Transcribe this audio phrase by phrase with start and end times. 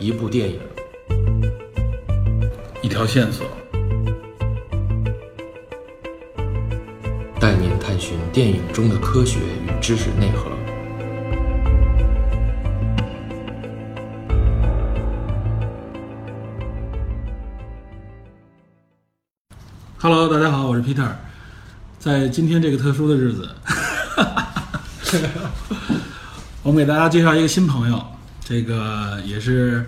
[0.00, 0.60] 一部电影，
[2.82, 3.44] 一条线索，
[7.40, 10.52] 带您探寻电影中的科学与知识内核。
[20.00, 21.10] Hello，大家好，我是 Peter。
[21.98, 23.48] 在今天这个特殊的日子，
[26.62, 28.00] 我们给大家介绍一个新朋友，
[28.48, 29.84] 这个也是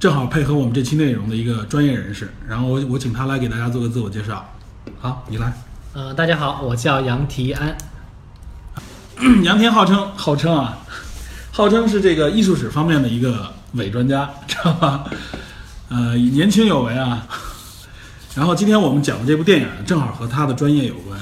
[0.00, 2.32] 正好配合我们这期内容的一个专业人士。
[2.48, 4.50] 然后我我请他来给大家做个自我介绍。
[4.98, 5.52] 好，你来。
[5.92, 7.76] 呃，大家好，我叫杨提安。
[9.44, 10.78] 杨天号称号称啊，
[11.52, 15.04] 号称是这个艺术史方面的一个伪专家，知道吧？
[15.90, 17.28] 呃，年轻有为啊。
[18.34, 21.20] 然后今天我们讲的这部电影，正好和他的专业有关。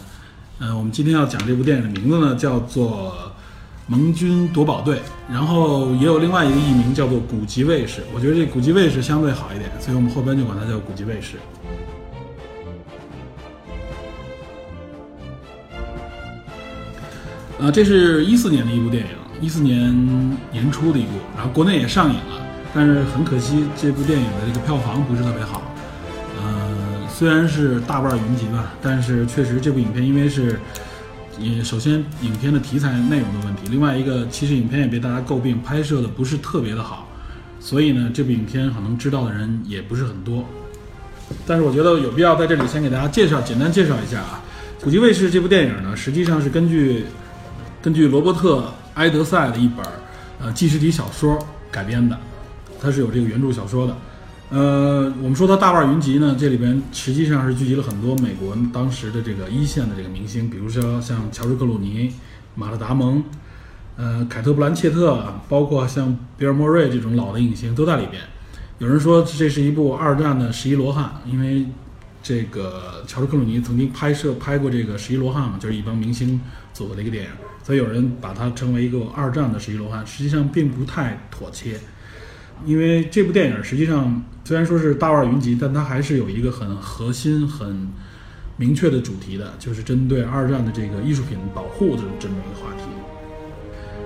[0.60, 3.12] 呃，我们今天要讲这部电影的名字呢，叫做
[3.86, 4.96] 《盟军夺宝队》，
[5.30, 8.00] 然后也有另外一个译名叫做《古籍卫士》。
[8.14, 11.36] 我觉得这《古籍卫士》相对好一点，所以我们后边就管它叫《古籍卫士》。
[17.58, 19.78] 呃，这是一四年的一部电影，一四年
[20.50, 25.62] 年初的一部，然后国内也上映了，但是很可惜，这部电影的这个票房不是特别好。
[26.42, 30.58] 呃，虽然是大腕云集吧，但是确实这部影片因为是，
[31.38, 37.08] 也首先影片的题材内容的问题，另外一个其实影片也被大家诟病拍摄的不是特别的好，
[37.60, 40.44] 所以呢，这部影片可能知道的人也不是很多。
[41.46, 44.42] 但是我觉得有必要在这里先给大家介绍，简单介绍一下啊，
[44.84, 47.04] 《古籍卫士》这部电影呢，实际上是根据
[47.82, 48.58] 根据罗伯特·
[48.94, 49.84] 埃德赛的一本
[50.40, 51.38] 呃纪实体小说
[51.70, 52.18] 改编的，
[52.80, 53.96] 它是有这个原著小说的。
[54.54, 62.12] 呃，我们说到大腕云集呢，这里边实际上是聚集了很多美国当时的这个一线的这个明星，比如说像乔治·克鲁尼、
[62.54, 63.24] 马特·达蒙、
[63.96, 68.22] 呃凯特·布兰切特，包括像比尔·莫瑞这种老的影星都在里边。
[68.78, 71.66] 有人说这是一部二战的十一罗汉，因为
[72.22, 76.40] 这个乔治·克鲁尼曾经拍摄拍过这个十一罗汉嘛，就是一帮明星
[76.72, 77.30] 组合的一个电影，
[77.64, 81.80] 所以有人把它称为一个二战的十一罗汉，实际上并不太妥切。
[82.64, 87.88] 因为这部电影实际上虽然说是大腕云集，但它还是有一个很核心、很
[88.56, 92.84] 明确的主题的，就是针对二战的这个艺术品保护的这么一个话题。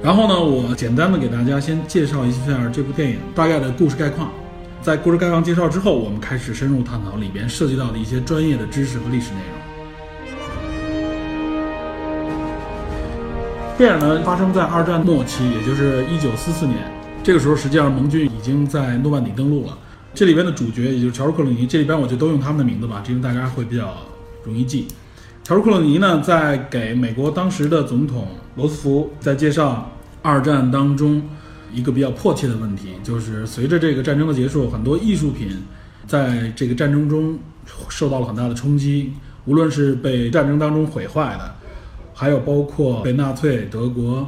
[0.03, 4.31] 然后呢，我简单的给大家先介绍一下这部电影大概的故事概况。
[4.81, 9.59] 在故事概况介绍之后，我们开始深入探讨里边涉及到的一些专业的知识和历史内容。
[13.77, 16.98] 电影呢发生在二战末期，也就是一九四四年。
[17.23, 19.77] 这个时候，实际上盟军已经在诺曼底登陆了。
[20.15, 23.95] 这里边的主角，也就是乔治·克鲁尼，这里边我就都用他们的名字吧，这样大家会比较
[24.45, 24.89] 容易记。
[25.45, 29.91] 乔治·克鲁尼呢，在给美国当时的总统罗斯福在介绍
[30.23, 31.23] 二战当中
[31.71, 35.51] 一个比较迫切的问题，就是随着这个战争的结束，很多艺术品
[36.07, 37.39] 在这个战争中
[37.91, 39.13] 受到了很大的冲击，
[39.45, 41.55] 无论是被战争当中毁坏的，
[42.15, 44.27] 还有包括被纳粹德国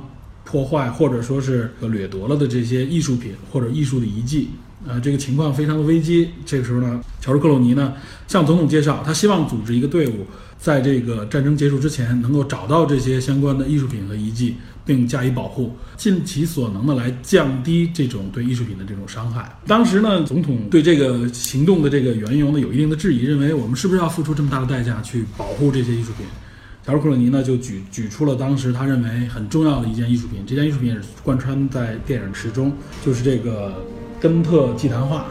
[0.51, 4.49] 破坏或者说是掠夺了的这些艺术品或者艺术的遗迹，
[4.85, 6.29] 呃，这个情况非常的危机。
[6.45, 7.93] 这个时候呢，乔治·克鲁尼呢
[8.27, 10.27] 向总统介绍，他希望组织一个队伍，
[10.59, 19.57] 在这个战争结束之前，能够找到这些相关的艺术品和遗迹，并加以保护，尽其所能的来降低这种对艺术品的这种伤害。
[19.69, 26.27] 当时呢，总统对这个行动的这个缘由呢有一定的质疑，认为我们是不是要付出这么大的代价去保护这些艺术品？
[26.91, 32.73] 乔治·克鲁尼呢就举举出了当时他认为很重要的一件艺术品，这件艺术品是贯穿在电影池中，
[33.07, 33.73] 就是这个
[34.21, 35.25] 根特祭坛画。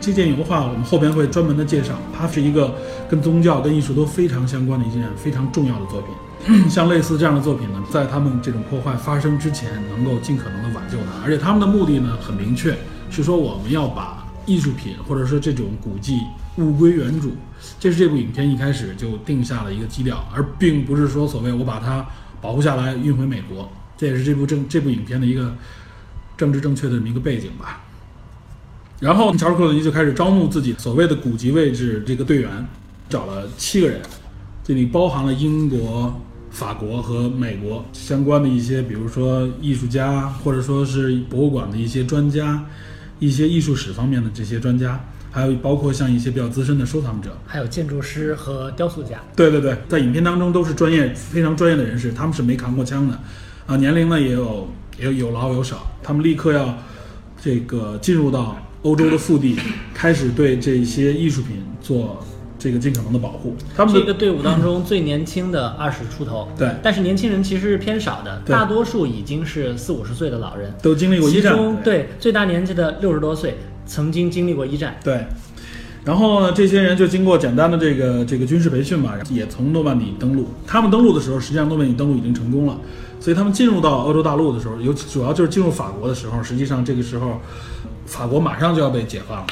[0.00, 2.74] 这件油画我们后边会专门的介绍，它是一个
[3.06, 6.64] 跟宗教、跟艺术都非常相关的一件非常重要的作品。
[6.70, 12.74] 像类似这样的作品呢，在他们这种破坏发生之前，能够尽可能的挽救它，而且他们的目的呢很明确，
[13.10, 16.20] 是说我们要把艺术品或者说这种古迹
[16.56, 17.32] 物归原主。
[17.78, 22.06] 这是这部影片一开始就定下了一个基调，而并不是说所谓我把它
[22.40, 23.70] 保护下来运回美国。
[23.96, 25.54] 这也是这部正这部影片的一个
[26.36, 27.82] 政治正确的这么一个背景吧。
[29.00, 32.66] 然后乔治·克鲁尼就开始招募自己所谓的古籍位置这个队员，
[33.08, 34.00] 找了七个人，
[34.64, 36.18] 这里包含了英国、
[36.50, 42.64] 法国和美国相关的一些，比如说艺术家，或者说是博物馆的一些专家，
[43.18, 47.36] 一些艺术史方面的这些专家，还有包括像一些比较资深的收藏者。
[47.46, 49.20] 还有建筑师和雕塑家。
[49.34, 53.18] 对对对，在影片当中都是专业、非常专业的人士，他们是没扛过枪的，
[53.66, 54.68] 啊，年龄呢也有
[54.98, 56.76] 也有有老有少，他们立刻要
[57.40, 59.58] 这个进入到欧洲的腹地，
[59.94, 62.24] 开始对这些艺术品做
[62.58, 63.54] 这个尽可能的保护。
[63.76, 73.56] 他们这个队伍当中最年轻的二十出头，对但是年轻人其实是偏少的，大多数已经是四五十岁的老人，都经历过一战，对最大年纪的六十多岁，
[73.86, 74.96] 曾经经历过一战。
[75.04, 75.26] 对，
[76.04, 80.48] 然后呢，这些人就经过简单的这个这个军事培训吧，也从诺曼底登陆。
[80.66, 82.78] 他们登陆的时候，实际上诺曼底登陆已经成功了，
[83.20, 87.40] 所以他们进入到欧洲大陆的时候，尤其主要就是进入法国的时候，实际上这个时候，
[88.06, 89.46] 法国马上就要被解放了。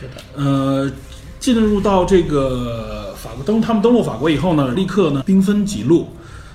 [0.00, 0.88] 是的，呃，
[1.38, 6.08] 进入到这个法国登，他们登陆法国以后呢，立刻呢兵分几路，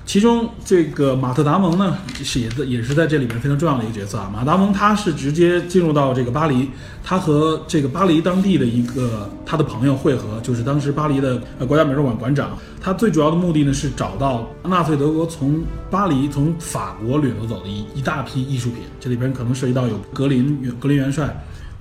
[0.05, 4.29] 其中这个马特达蒙呢是也在也是在这里面非常重要的一个角色啊。
[4.33, 6.69] 马达蒙他是直接进入到这个巴黎，
[7.03, 12.57] 他和这个巴黎当地的一个他的朋友会合，就是当时巴黎的呃国家美术馆馆长。
[12.81, 21.33] 他最主要的目的呢是找到纳粹德国从巴黎从法国掠夺走的一一大批艺术品，这里边可能涉及到有格林格林元帅。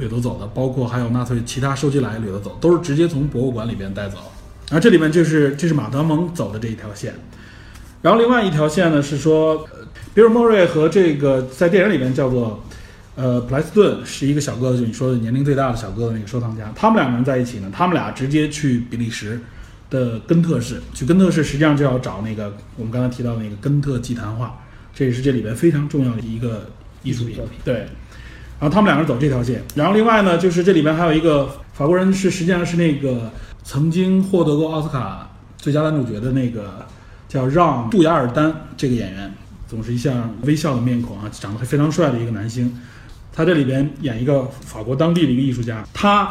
[0.03, 4.19] 掠夺走的，包括还有纳粹其他收集来掠夺走，都是直接从博物馆里边带走。
[4.69, 7.15] 然后这里面就是这是马德蒙走的这一条线，
[8.01, 12.65] 然后另外一条线呢是说，呃比尔莫瑞和这个在电影里面叫做
[13.15, 19.39] 呃普莱斯顿是一个小个子，就你说的年龄最大的小个子那个收藏家，他们两个人在一起呢，他们俩直接去比利时
[19.91, 24.59] 的根特市，去根特市实际上就要找那个我们刚才提到的那个根特祭坛画，
[24.95, 26.71] 这也是这里边非常重要的一个
[27.03, 27.87] 艺术品，对。
[28.63, 33.29] 然后他们两个人走这条线，然后另外呢，就是这里面还有一个法国人是实际上是那个
[33.65, 35.29] 曾经获得过奥斯卡
[35.59, 36.87] 最佳男主角的那个
[37.29, 39.35] 叫让·杜雅尔丹这个演员，
[39.67, 42.73] 总是一向微笑的面孔啊，长得非常帅的一个男星。
[43.33, 46.27] 他这里边演一个法国当地的一个艺术家，他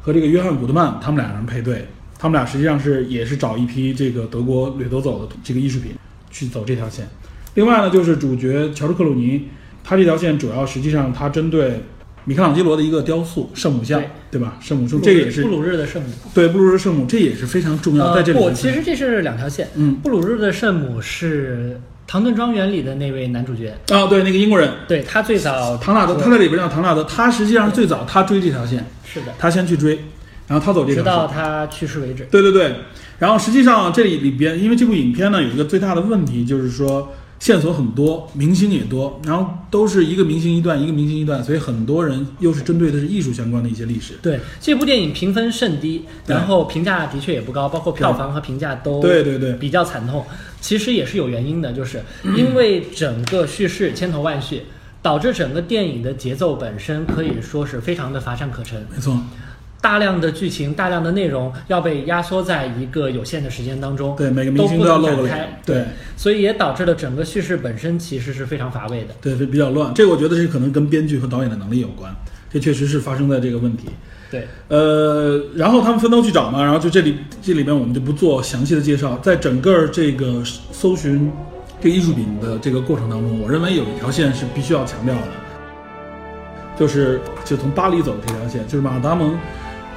[0.00, 5.96] 和这个约翰·古德曼他们两个人配对，他们俩实际上是也是找一批这个德国掠夺走的这个艺术品
[6.30, 7.08] 去走这条线。
[7.54, 9.48] 另外呢，就是主角乔治·克鲁尼。
[9.84, 11.80] 他这条线主要实际上他针对
[12.24, 14.56] 米开朗基罗的一个雕塑圣母像，对对吧？
[14.60, 16.08] 圣母像这个也是布鲁日的圣母。
[16.32, 19.68] 对布鲁日圣母，这也是非常重要，呃在这里不，其实这是两条线。
[19.74, 21.76] 嗯布鲁日的圣母是
[22.06, 29.98] 《唐顿庄园》里的那位男主角，啊，对那个英国人对他最早唐纳德，他在里边叫唐纳德，他实际上是最早他追这条线，是的，他先去追，
[30.46, 31.12] 然后他走这直条线。
[31.12, 32.24] 到他去世为止。
[32.30, 32.72] 对对对，
[33.18, 44.14] 然后实际上这里里边，因为这部影片呢有一个最大的问题，就是说线索很多，明星也多，然后都是一个明星一段，一个明星一段，所以很多人又是针对的是艺术相关的一些历史。
[44.22, 50.24] 对这部电影评分甚低，然后评价的确也不高，包括票房和评价都对对对比较惨痛。
[50.60, 52.00] 其实也是有原因的，就是
[52.36, 54.62] 因为整个叙事千头万绪，
[55.02, 58.86] 导致整个电影的节奏本身可以说是非常的乏善可陈。
[58.94, 59.20] 没错，
[59.82, 65.84] 大量的剧情、大量的内容要被压缩在一个有限的时间当中，对每个明星都要露个脸，对。
[66.16, 69.14] 所以也导致了整个叙事本身其实是非常乏味的。
[69.20, 69.92] 对，比较乱。
[69.92, 72.14] 这个我觉得是可能跟编剧和导演的能力有关，
[72.48, 73.88] 这确实是发生在这个问题。
[74.30, 81.30] 对，呃，然后他们分头去找嘛，然后就这里这里边我们就不做详细的介绍，在整个这个搜寻
[81.82, 85.28] 这个艺术品的这个过程当中，我认为有一条线是必须要强调的，
[86.78, 89.36] 就是就从巴黎走的这条线，就是马达蒙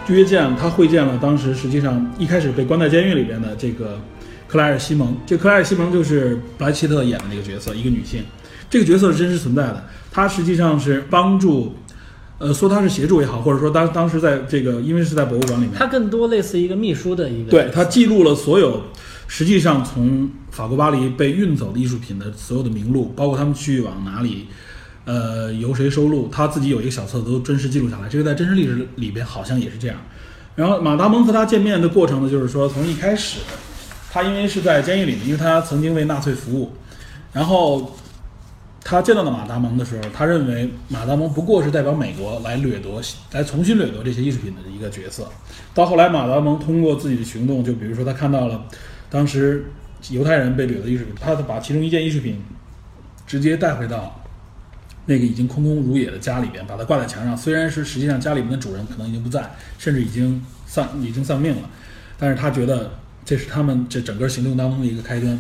[0.08, 4.00] 约见他会见了当时实际上一开始被关在监狱里边的这个
[4.48, 8.24] 克莱尔西蒙，这克莱尔西蒙就是布莱切特演的那个角色，一个女性，
[8.70, 11.76] 这个角色是真实存在的，她实际上是帮助。
[12.38, 18.84] 呃，说她是协助也好，或者说当当时在这个，因为是在博物馆里面，她更多类似一个秘书的一个，对她记录了所有
[19.26, 24.48] 实际上从法国巴黎被运走的艺术品的所有的名录，包括他们去往哪里，
[25.06, 28.10] 呃，由谁收录，他自己有一个小册子都真实记录下来。
[28.10, 29.96] 这个在真实历史里边好像也是这样。
[30.56, 33.40] 然后马达蒙和他见面的过程呢，就是说从一开始，
[34.12, 36.74] 他因为是在监狱里面，因为他曾经为纳粹服务，
[37.32, 37.96] 然后。
[38.88, 45.28] 他见到了马达蒙的时候，他认为马达蒙不过是代表美国来掠夺、来重新掠夺这些艺术品的一个角色。
[45.74, 48.64] 到后来，马达蒙通过自己的行动，就比如说他看到了
[49.10, 49.66] 当时
[50.12, 52.40] 犹太人被掠夺艺术品，他把其中一件艺术品
[53.26, 54.24] 直接带回到
[55.06, 57.38] 那个已经空空如也的家里边，把它挂在墙上。
[57.38, 61.70] 虽然是实际上家里面的主人可能已经不在，甚至已经丧已经丧命了，
[62.18, 62.92] 但是他觉得
[63.24, 65.38] 这是他们这整个行动当中的一个开端。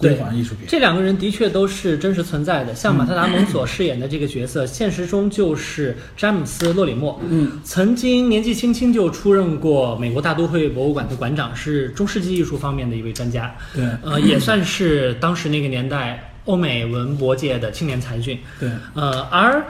[0.00, 0.64] 归还艺术品。
[0.66, 2.74] 这两个人的确都是真实存在的。
[2.74, 13.54] 像马特达蒙所饰演的这个角色，现实中就是詹姆斯·洛里莫，嗯，曾经年纪轻轻就出任过美国大都会博物馆的馆长，是中世纪艺术方面的一位专家。
[13.74, 18.36] 对，呃，也算是当时那个年代欧美文博界的青年才俊。
[18.58, 19.64] 对，呃，而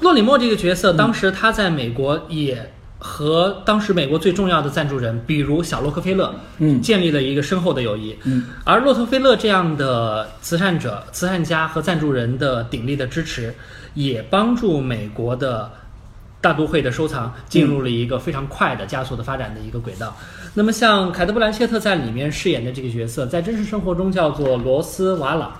[0.00, 8.16] 洛里莫这个角色，当时他在美国也和当时美国最重要的赞助人，比如小洛克菲勒，嗯建立了一个深厚的友谊。
[8.24, 13.52] 嗯，而洛克菲勒这样的慈善者、慈善家和赞助人的鼎力的支持，
[13.94, 15.70] 也帮助美国的
[16.40, 20.16] 大都会的收藏进入了一个非常快的加速的发展的一个轨道。
[20.54, 25.52] 那么像凯特·布兰切特在里面饰演的这个角色，在真实生活中叫做罗斯瓦朗。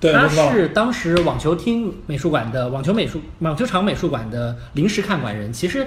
[0.00, 5.52] 他对罗斯瓦朗是当时网球厅美术馆的网球美术网球场美术馆的临时看管人。
[5.52, 5.86] 其实，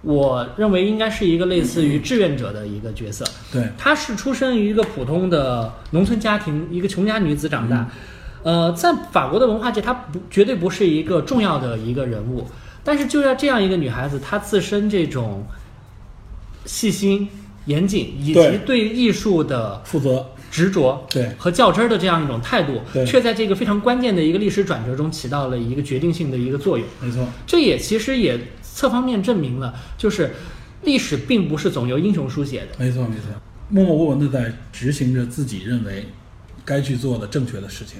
[0.00, 3.24] 我认为应该是一个类似于志愿者的一个角色。
[3.52, 7.88] 对，她是出生于一个普通的农村家庭，一个穷家女子长大。
[8.42, 12.44] 呃，在法国的文化界，她不绝对不是一个重要的一个人物。
[12.82, 15.46] 但是，就要这样一个女孩子，她自身这种
[16.64, 17.28] 细心、
[17.66, 26.86] 严谨以及对对艺术的负责，执着对和较真儿的这样一种态度对，却在这个非常关键的一个历史转折中起到了一个决定性的一个作用。
[27.00, 30.30] 没错，这也其实也侧方面证明了，就是
[30.82, 32.66] 历史并不是总由英雄书写的。
[32.76, 33.24] 没错，没错，
[33.70, 36.04] 默默无闻的在执行着自己认为
[36.66, 37.98] 该去做的正确的事情。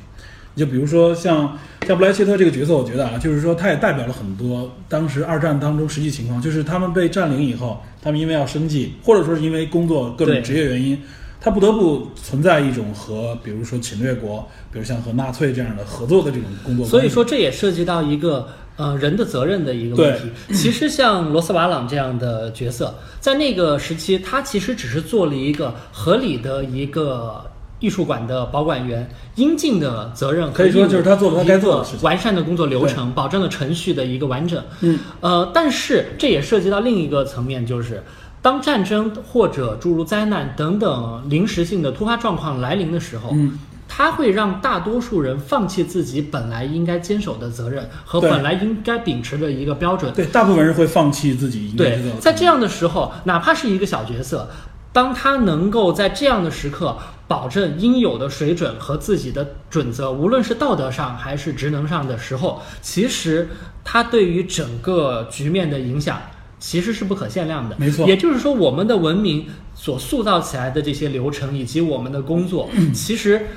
[0.55, 11.01] 就比如说像像布莱切特这个角色，我觉得啊，就是说他也代表了很多当时二战当中实际情况，就是他们被占领以后，他们因为要生计，或者说是因为工作各种职业原因，
[11.43, 16.87] 他不得不存在一种和比如说侵略国，比如像和纳粹这样的合作的这种工作。
[16.87, 20.31] 所以说，这也涉及到一个呃人的责任的一个问题。
[20.55, 27.45] 其实像罗斯瓦朗这样的角色，在那个时期，他其实只是做了一个合理的一个。
[27.83, 34.63] 艺术馆的保管员应尽的责任和可以说就是他做了他该做的事情完善的工作流程，保证了程序的一个完整。
[34.83, 38.01] 嗯，呃，但是这也涉及到另一个层面，就是
[38.43, 43.57] 当战争或者诸如灾难等等临时性的突发状况来临的时候，嗯，
[43.89, 50.13] 它会让大多数人放弃自己本来应该坚守的责任和本来应该秉持的一个标准。
[50.13, 54.49] 对大部分人会放弃自己应该对在这样的时候，哪怕是一个小角色，
[54.93, 63.49] 当他能够在这样的时刻保证应有的水准和自己的准则，无论是道德上还是职能上的时候，其实
[63.85, 66.21] 他对于整个局面的影响
[66.63, 67.75] 其实是不可限量的。
[67.77, 73.49] 没错也就是说，我们的文明所塑造起来的这些流程以及我们的工作， 其实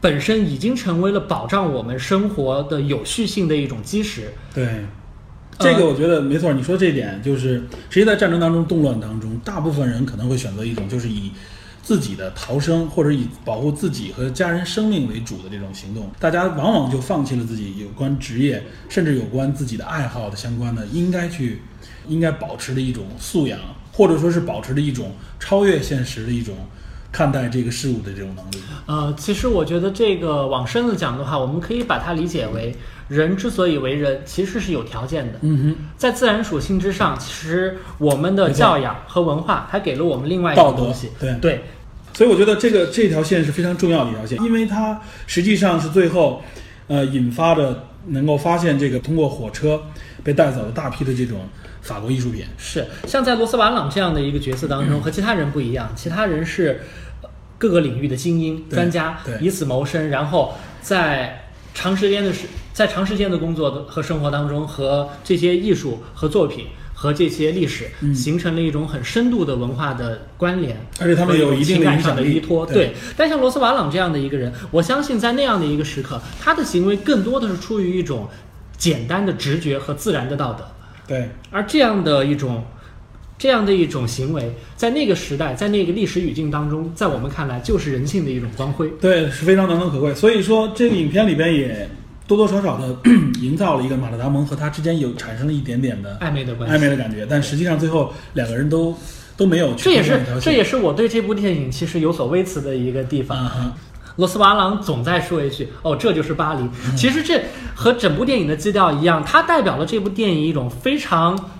[0.00, 4.32] 本身已经成为了保障我们生活的有序性的一种基石。
[4.54, 4.86] 对，呃
[5.58, 6.54] 这个我觉得没错。
[6.54, 11.30] 你说这一点就是，实际在战争当中、动乱当中，大部分人可能会选择一种就是以
[11.82, 16.10] 自己的逃生或者以保护自己和家人生命为主的这种行动。
[16.18, 21.60] 大家往往就放弃了自己有关职业，甚至有关自己的爱好的相关的应该去、
[22.08, 23.58] 应该保持的一种素养，
[23.92, 26.54] 或者说是保持的一种超越现实的一种
[27.12, 28.64] 看待这个事物的这种能力。
[28.86, 32.74] 呃，其实我觉得这个往深了讲的话，我们可以把它理解为，
[33.08, 35.38] 人之所以为人，其实是有条件的。
[35.42, 41.10] 嗯哼在自然属性之上，其实我们的教养和文化还给了我们另外一道德种东西。
[41.18, 41.64] 对对，
[42.12, 46.42] 所以我觉得这个这条线是非常重要的一条线，因为它实际上是最后，
[46.88, 49.80] 呃，引发的能够发现这个通过火车
[50.22, 51.38] 被带走了大批的这种
[51.84, 52.44] 法国艺术品。
[52.58, 56.80] 是像在罗斯瓦朗这样的一个角色当中，和其他人不一样，其他人是
[57.22, 66.66] 呃各个领域的精英专家对，以此谋生，然后在长时间的时在长时间的工作和生活当中，和这些艺术和作品。
[66.96, 72.64] 和这些历史嗯形成了一种很深度的文化的关联，而且他们有一定的情感上影响力的依托。
[72.64, 78.28] 对对，但像罗斯瓦朗这样的一个人，我相信在那样的一个时刻，他的行为更多的是出于一种
[78.78, 80.64] 简单的直觉和自然的道德。
[81.06, 82.64] 对，而这样的一种
[83.36, 88.88] 这样的一种行为，在那个时代，在那个历史语境当中，在我们看来就是人性的一种光辉。
[89.00, 90.14] 对，是非常难能可贵。
[90.14, 91.88] 所以说，这个影片里边也
[92.26, 92.96] 多多少少的
[93.42, 98.96] 营造了一个马特达蒙和他之间有产生了一点点的暧昧的关系暧昧的感觉，但实际上最后两个人都
[99.36, 103.76] 都没有去这也是这也是我对这部电影其实有所微词的一个地方。
[104.16, 106.60] 罗斯瓦朗总在说一句：“哦，这就是巴黎。
[106.96, 107.40] ”其实这
[107.74, 111.50] 和整部电影的基调一样，它代表了这部电影一种非常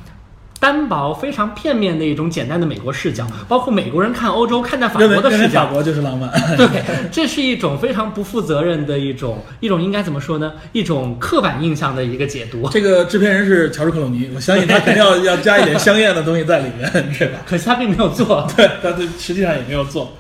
[0.61, 5.67] 单薄、非常片面的一种简单的美国视角，包括美国人看欧洲、看待法国的视角。
[5.67, 6.31] 法国就是浪漫。
[6.57, 6.83] 对，
[7.13, 10.53] 这是一种非常不负责任的一种一种应该怎么说呢？
[10.73, 12.67] 一种刻板印象的一个解读。
[12.71, 17.41] 这个制片人是乔治克鲁尼，我相信他肯定要要加一点香艳的东西在里面，对吧？
[17.45, 18.49] 可惜他并没有做。
[18.57, 20.17] 对，他对实际上也没有做。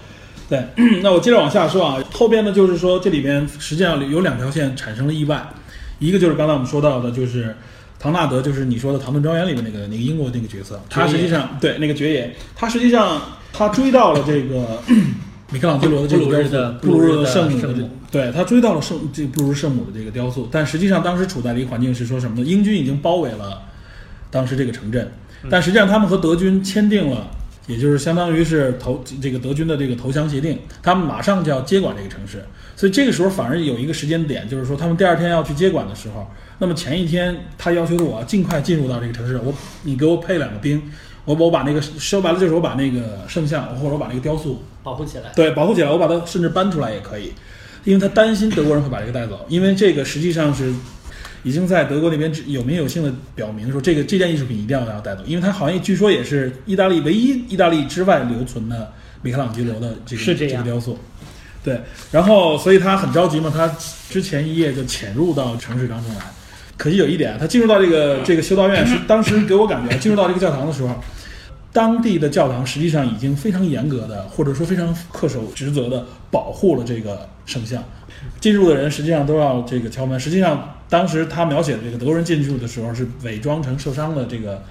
[0.49, 0.65] 对，
[1.03, 5.43] 那我接着往下说啊，后边呢就是说这里边实际上有两条线产生了意外，
[5.99, 7.57] 一个就是刚才我们说到的，就是
[7.99, 13.21] 唐纳德，就是你说的《唐顿庄园》里面那个那个英国那个角色，他实际上对那个爵爷，他实际上
[13.53, 14.83] 他追到了这个
[15.51, 22.45] 米开朗基罗的这个雕塑布鲁圣母对他追到了圣这个布鲁日圣母的这个雕塑，但实际上当时处在的一个环境是说什么呢？
[22.45, 23.63] 英军已经包围了
[24.31, 25.11] 当时这个城镇，
[25.51, 27.29] 但实际上他们和德军签订了
[27.66, 32.44] 也就是相当于是投这个德军的这个投降协定，他们马上就要接管这个城市，
[32.76, 36.26] 所以这个时候反而有一个时间点，就是说他们第二天要去接管的时候，
[36.59, 40.83] 那么前一天他要求我尽快进入到这个城市，我你给我配两个兵，
[41.25, 45.33] 我我把那个说白了就是我把那个圣像或者我把那个雕塑保护起来。
[45.35, 47.33] 对保护起来，我把它甚至搬出来也可以，
[47.85, 50.75] 因为他担心德国人会把这个带走，因为这个实际上是。
[51.45, 60.99] 已经在德国那边有名有姓的表明说，这个这件艺术品一定要要带走，因为它好像据说也是意大利唯一意大利之外留存的米开朗基罗的这个是这个雕塑。
[61.63, 63.67] 对，然后所以他很着急嘛，他
[64.11, 66.21] 之前一夜就潜入到城市当中来。
[66.77, 70.89] 可惜有一点，他进入到这个这个修道院是当时给我感觉，进入到这个教堂的时候，
[71.75, 77.83] 当地的教堂实际上已经非常严格的，或者说非常恪守职责的保护了这个圣像。
[78.40, 80.19] 进入的人实际上都要这个敲门。
[80.19, 84.62] 实际上，当时他描写的这个德国人进入的时候是伪装成受伤的这个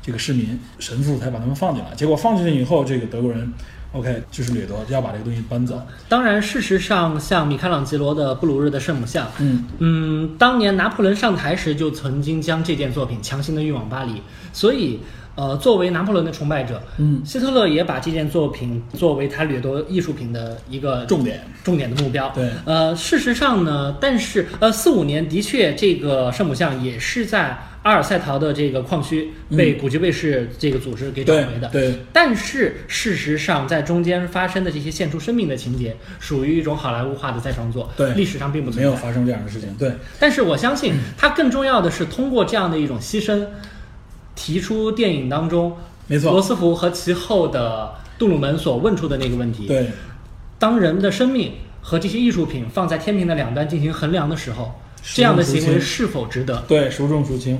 [0.00, 1.90] 这个市民神父才把他们放进来。
[1.96, 3.52] 结果放进去以后，这个德国人
[3.90, 5.82] OK 就是掠夺，要把这个东西搬走。
[6.08, 15.00] 当然，事实上，像米开朗基罗的布鲁日的圣母像，嗯嗯，当年拿破仑上台时就曾经将这件作品强行的运往巴黎，所以。
[15.34, 22.30] 呃，作为拿破仑的崇拜者，嗯，希特勒也把这件作品作为他掠夺艺术品的一个重点重点的目标。
[22.34, 31.68] 对，呃，事实上呢，但是呃，四五年的确，这个圣母像也是在阿尔塞陶的这个矿区被古吉卫士这个组织给找回的。
[31.68, 37.90] 对，但是事实上，在中间发生的这些献出生命的情节，属于一种好莱坞化的再创作。
[37.96, 39.74] 对，历史上并不没有发生这样的事情。
[39.78, 43.44] 对，但是我相信，它更重要的是通过这样的一种牺牲。
[44.34, 49.88] 提出电影当中，没错，罗斯福和其后的杜鲁门所问出的那个问题：对，
[50.58, 54.72] 当人的生命和这些艺术品放在天平的两端进行衡量的时候，
[55.02, 56.64] 这样的行为是否值得？
[56.68, 57.58] 对，孰重孰轻？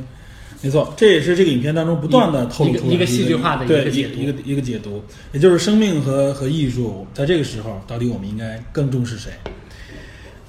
[0.64, 5.02] 没错，这也是这个影片当中不断的透露出一个戏剧化的一个解读，一个一个解读，
[5.33, 9.33] 也就是生命和和艺术在这个时候，到底我们应该更重视谁？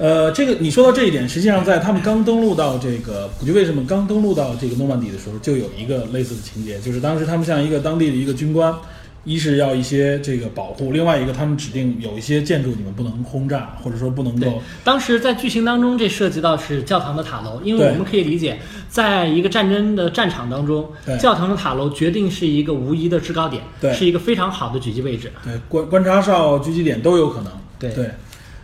[0.03, 8.75] 呃，这个你说到这一点，实际上在他们刚登陆到这个，古就为什么刚登陆到这个诺曼底的时候，就有一个类似的情节，就是当时他们像一个当地的一个军官，
[9.23, 14.61] 一是要一些这个保护，另外一个他们指定有一些建筑你们不能轰炸，或者说不能够。
[14.83, 20.85] 当时在剧情当中，这涉及到是教堂的塔楼，因为我们可以理解，在一个战争的战场当中，
[21.17, 25.31] 教堂的塔楼决定是一个无疑的制高点，对，是一个非常好的狙击位置。
[25.45, 27.53] 对，观观察哨、狙击点都有可能。
[27.79, 28.09] 对对。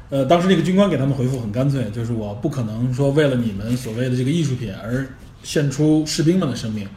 [0.10, 5.06] 呃，当时那个军官给他们回复很干脆，就是我不可能说为了你们所谓的这个艺术品而
[5.44, 6.88] 献出士兵们的生命，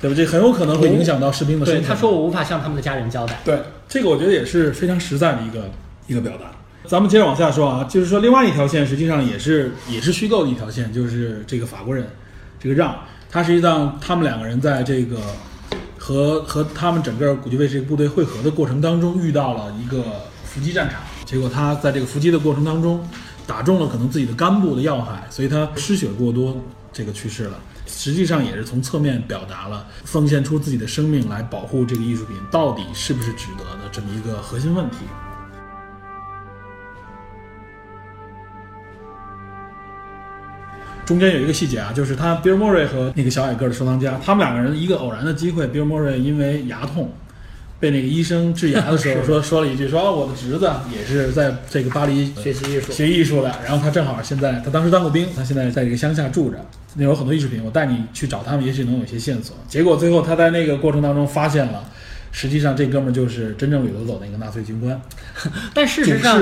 [0.00, 0.16] 对吧？
[0.16, 1.82] 这很有可能会影响到士兵的生命。
[1.82, 3.38] 对，他说我无法向他们的家人交代。
[3.44, 5.70] 对，这个我觉得也是非常实在的一个
[6.06, 6.50] 一个表达。
[6.88, 12.06] 咱们接着往下说啊，就是说另外一条线实际上也是也是虚构的一条线，就是这个法国人
[12.58, 12.96] 这个让，
[13.30, 15.18] 他实际上他们两个人在这个
[15.98, 20.02] 和和他们整个古吉卫这个部队会合的过程当中遇到了一个
[20.42, 21.02] 伏击战场。
[21.30, 23.00] 结果他在这个伏击的过程当中，
[23.46, 26.56] 打中了可能自己的肝部的要害，所以他失血过多，
[26.92, 27.56] 这个去世了。
[27.86, 34.96] 实际上也是从侧面表达了奉献出自己的生命来保护这个艺术品到底是不是值得的这么一个核心问题。
[41.06, 47.08] 中间有一个细节啊，就是他 Bill Murray 和那个小矮个的收藏家，他们两个人一个偶然的机会，Bill Murray 因为牙痛。
[47.80, 56.58] 被那个医生治牙的时候 说说了一句说我的侄子也是在这个巴黎学习艺术学艺术的，然后他正好现在他当时当过兵，他现在在这个乡下住着，
[56.94, 59.56] 那有很多艺术品，我带你去找他们，也许能有一些线索。
[59.66, 61.82] 结果最后他在那个过程当中发现了。
[62.32, 65.00] 实际上，这哥们儿就是真正旅游走那个纳粹军官。
[65.74, 66.38] 但事实上，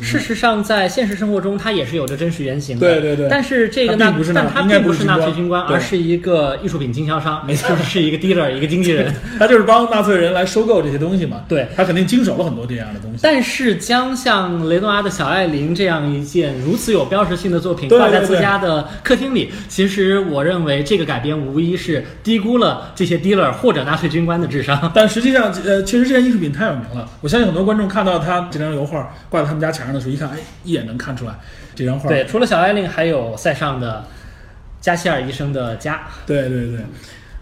[0.00, 2.86] 事实上，在现实生活中，他也是有着真实原型的。
[2.86, 3.28] 对对对。
[3.28, 9.12] 但是这个纳，但他并不是纳粹军官，而是一个艺术品经销商， 没错，是一个 dealer，一个经纪人。
[9.38, 11.44] 他就是帮纳粹人来收购这些东西嘛。
[11.48, 11.68] 对。
[11.76, 13.18] 他肯定经手了很多这样的东西。
[13.22, 24.90] 但是，将像雷诺阿的小爱琳这样一件如此有标识性的作品挂在自家的客厅里，其实我认为这个改编无疑是低估了这些 dealer 或者纳粹军官的智商。
[24.94, 26.06] 但实际上，呃，确实。
[26.06, 31.34] 这件艺术品太有名了，我相信很多观众看到他这张油画挂在他们家墙上的时候，一看，哎，一眼能看出来
[31.74, 32.08] 这张画。
[32.08, 34.04] 对，除了小艾琳，还有塞尚的
[34.80, 36.02] 加西尔医生的家。
[36.24, 36.78] 对对对，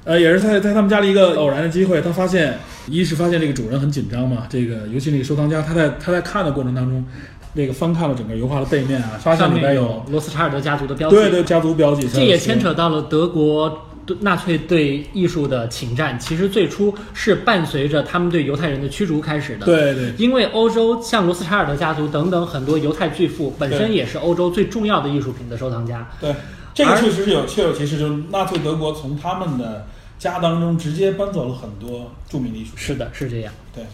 [0.04, 7.04] 呃，也是在在他们家里一个偶然的机会，他发现，一是发现这个主人很紧张嘛，这个尤其那个收藏家，他在他在看的过程当中，
[7.52, 11.16] 那个翻看了整个油画的背面啊，发现里面有罗斯查尔德家族的标记。
[11.16, 12.08] 对对，家族标记。
[12.08, 13.88] 这也牵扯到了德国。
[14.20, 19.64] 纳粹对艺术的侵占，其实最初是伴随着他们对犹太人的驱逐开始的。
[19.66, 26.06] 对对，因为欧洲像罗斯柴尔德家族等等很多犹太巨富，本身也是欧洲最重要的艺术品的收藏家。
[26.20, 26.34] 对，
[26.74, 29.86] 这个确实是有确有其事，就是纳粹德国从他们的
[30.18, 32.78] 家当中直接搬走了很多著名的艺术品。
[32.78, 33.52] 是的，是这样。
[33.74, 33.84] 对，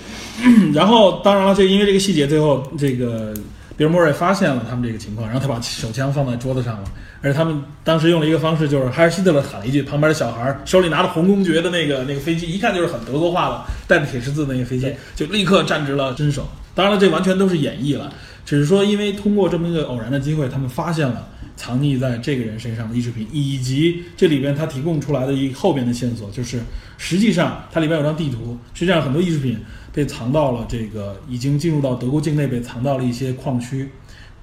[0.72, 3.34] 然后当然了，这因为这个细节，最后这个
[3.80, 6.84] 比尔莫瑞发现了他们这个情况，然后他把手枪放在桌子上了，
[7.22, 16.46] 而且他们当时用了一个方式，就是哈尔希特勒喊了一句，旁边的小孩手里拿着红公爵的那个那个飞机，一看就是很德国化的，带着铁十字那个飞机，就立刻站直了身手。
[16.74, 18.12] 当然了，这完全都是演绎了，
[18.44, 21.28] 只是说因为通过这么一个偶然的机会，他们发现了。
[21.56, 26.58] 藏匿在这个人身上的艺术品，以及这里边他提供出来的一后边的线索，就是
[26.96, 29.58] 实际上它里边有张地图，实际上很多艺术品
[29.92, 33.90] 被藏到了这个已经进入到德国境内，被藏到了一些矿区，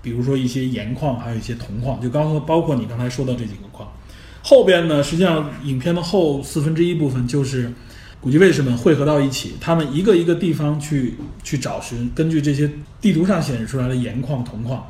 [0.02, 3.92] 比如说一些盐矿，还有一些铜矿，就刚刚包括你刚才说的这几个矿。
[4.44, 7.74] 后边呢，实际上影片的后四分之一部分就是
[8.20, 14.86] 古籍卫士们汇合到一起，他们一个一个地方去去找寻，根据这些地图上显示出来的盐矿、铜矿。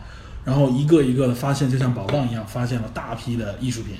[0.46, 3.96] 然后一个一个的发现，就像宝藏一样，发现了大批的艺术品。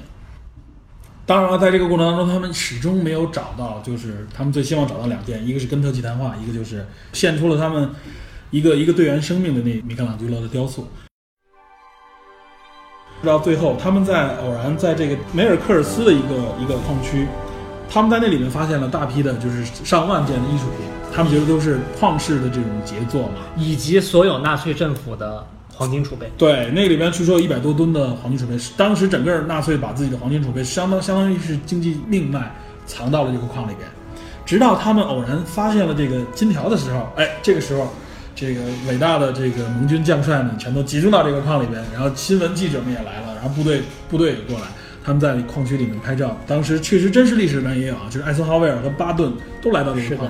[1.28, 7.90] 当然了，在这个过程当中，他们始终没有找到，就是他们最希望找到两件，一个是根特祭坛画，一个就是献出了他们
[8.50, 10.88] 一个一个队员生命的那米开朗基罗的雕塑。
[13.24, 17.28] 到最后，他们在偶然在这个梅尔克尔斯的一个一个矿区，
[17.90, 25.46] 他们在那里面发现了大批的，就是上万件的艺术品，他们觉得都是旷世的这种杰作嘛，以及所有纳粹政府的
[25.78, 26.28] 黄金储备。
[26.40, 32.52] 对，那里边据说有一百多吨的黄金储备，当时整个纳粹把自己的黄金储备相当相当于是经济命脉
[32.88, 33.88] 藏到了这个矿里边，
[34.44, 37.94] 直到他们偶然发现了这个金条的时候，哎，这个时候，
[38.34, 44.66] 这个伟大的这个盟军将帅们全都集中到这个矿里边，然后新闻记者们也来了，然后部队部队也过来，
[45.06, 46.36] 他们在矿区里面拍照。
[46.48, 50.28] 当时确实真实历史里面也有啊，就是艾森豪威尔和巴顿都来到这个矿。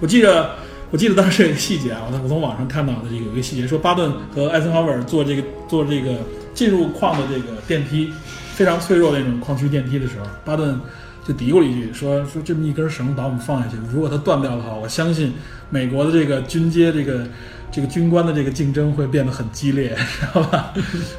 [0.00, 0.50] 我记着。
[0.90, 6.16] 我记得当时有个细节啊，我我从网上看到的这个有一个细节，说巴顿和艾森豪威尔坐这个坐这个
[6.52, 8.12] 进入矿的这个电梯，
[8.54, 10.80] 非常脆弱的那种矿区电梯的时候，巴顿
[11.24, 15.32] 就嘀咕了一句，说说这么一根绳把我们放下去，如果它断掉的话，我相信
[15.70, 17.24] 美国的这个军阶这个
[17.70, 20.74] 这个军官的这个竞争会变得很激烈， 知道吧？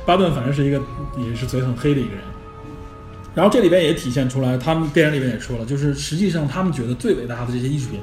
[0.05, 0.81] 巴顿反正是一个
[1.17, 2.19] 也是嘴很黑的一个人。
[3.33, 8.01] 然后这里边也体现出来，他们电影里面也说了，就是实际上他们觉得最伟大的这些艺术品。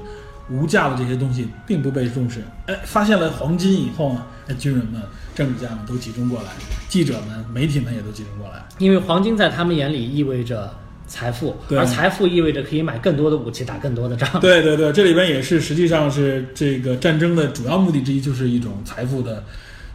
[0.51, 2.43] 无价的这些东西并不被重视。
[2.67, 5.01] 哎，发现了黄金以后呢，哎，军人们、
[5.35, 6.49] 政治家们都集中过来，
[6.89, 8.65] 记者们、媒体们也都集中过来。
[8.79, 10.75] 因为黄金在他们眼里意味着
[11.07, 14.41] 财富，而财富意味着可以买更多的武器，打更多的仗。
[14.41, 19.45] 对对对，这里边也是实际上是这个战争的主要目的之一，就是一种财富的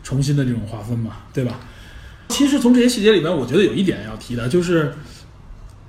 [0.04, 1.60] 重新的这种划分嘛，对吧？
[2.30, 4.94] 其实从这些细节里边，我觉得有一点要提的，就是。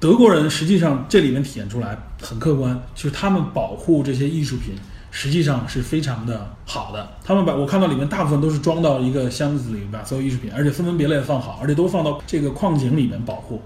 [0.05, 4.75] 德国人实际上这里面体现出来很客观，就是他们保护这些艺术品
[5.11, 7.09] 实际上是非常的好的。
[7.25, 13.63] 他们把我看到里面大部分都是装到一个箱子里，把所有艺术品，而且分门别类的放好，而且都放到这个矿井里面保护，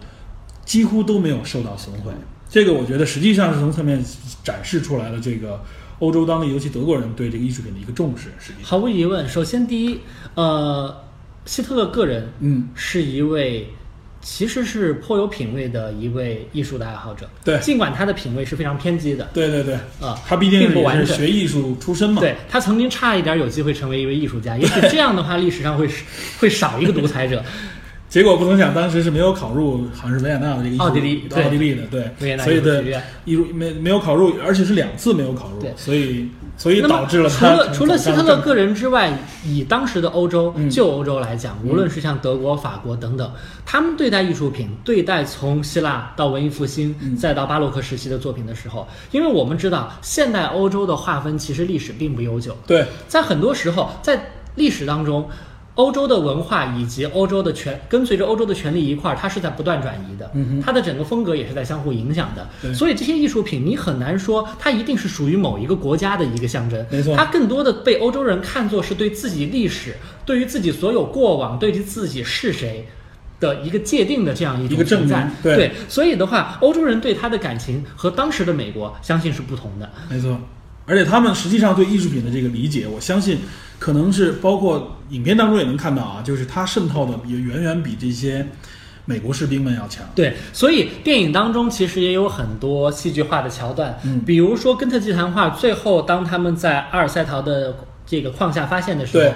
[0.64, 2.12] 几乎都没有受到损毁。
[2.48, 4.01] 这个我觉得实际上是从侧面
[4.44, 5.61] 展示出来了这个
[5.98, 8.33] 欧洲当地，尤其德国人对这个艺术品的一个重视。
[8.38, 9.98] 实际，毫无疑问，首先第一，
[10.37, 11.03] 呃，
[11.46, 13.68] 希特勒个人嗯是一位。
[14.31, 25.88] 其实是颇有品位的一位艺术的爱好者，对，尽管他的品位是非常偏激的，对对对，啊，他毕竟是学艺术出身嘛，对他曾经差一点有机会成为一位艺术家，也许这样的话历史上会
[26.38, 27.43] 会少一个独裁者，
[28.09, 32.85] 结果不曾想当时是没有考入，好像是维也纳的这个奥地利，奥地利的，对，维也纳所以的
[33.25, 36.29] 艺术没没有考入，而且是两次没有考入，对，所以。
[36.59, 39.16] 所以导致了除了除了希特勒个人之外，
[39.47, 40.68] 以当时的欧洲嗯。
[40.68, 43.33] 旧欧洲来讲，无论是像德国、法国等等，
[43.64, 47.16] 他们对待艺术品，对待从希腊到文艺复兴，嗯。
[47.16, 54.21] 再到巴洛克时期的作品的时候，因为我们知道现代欧洲的划分其实历史并不悠久，对，在很多时候在
[54.57, 55.29] 历史当中。
[55.79, 62.75] 欧洲的文化以及欧洲的权跟随着欧洲的权力一块儿，它是在不断转移的，嗯它的整个风格也是在相互影响的。
[62.75, 66.85] 所以这些艺术品，你很难说它一定是属于某一个国家的一个象征。
[66.91, 69.95] 没错它更多的被欧洲人看作是对自己历史、
[70.27, 72.85] 对于自己所有过往、对于自己是谁
[73.38, 75.31] 的一个界定的这样一种存在。
[75.41, 79.88] 对对，所以的话，欧洲人对他的感情和当时的美国相信是不同的。
[80.11, 80.41] 没错，
[80.88, 83.38] 而且他们实际上对艺术品的这个理解，我相信
[83.79, 88.46] 可能是包括影片当中也能看到啊，就是它渗透的也远远比这些
[89.05, 90.05] 美国士兵们要强。
[90.14, 99.35] 对，所以电影当中其实也有很多戏剧化的桥段，嗯比如说根特集团话，最后当他们在阿尔塞陶的这个矿下发现的时候对，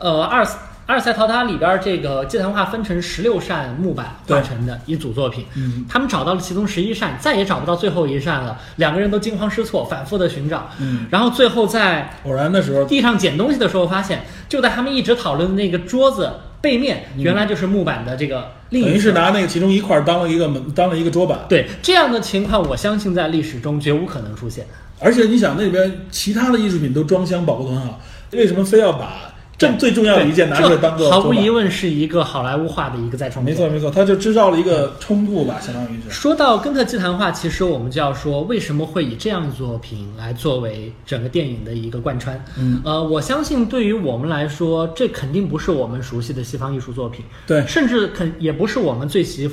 [0.00, 0.48] 呃，阿尔
[0.86, 18.88] 阿尔塞陶塔里边这个祭坛画分成十六扇木板画成的一组作品，嗯他们找到了其中十一扇，再也找不到最后一扇了，两个人都惊慌失措，反复的寻找，嗯，然后最后在偶然的时候，地上捡东西的时候，发现就在他们一直讨论的那个桌子背面原来就是木板的这个另一侧。
[18.90, 21.40] 等于是拿那个其中一块儿当了一个门，当了一个桌板。
[21.48, 24.64] 对这样的情况，我相信在历史中绝无可能出现。
[25.00, 28.00] 而且你想，那边其他的艺术品都装箱保护的很好，
[28.32, 33.50] 为什么非要把这最重要的一件拿出来当做毫无疑问是一个好莱坞化的一个再创作。
[33.50, 36.10] 没错没错，他就制造了一个冲突吧，相当于是。
[36.10, 42.42] 说到根特祭坛画，其实我们就要说为什么会以这样的作品来作为整个电影的一个贯穿。
[42.58, 49.50] 嗯，呃，我相信对于我们来说，这肯定不是我们熟悉的西方艺术作品，对，甚至肯也不是我们最习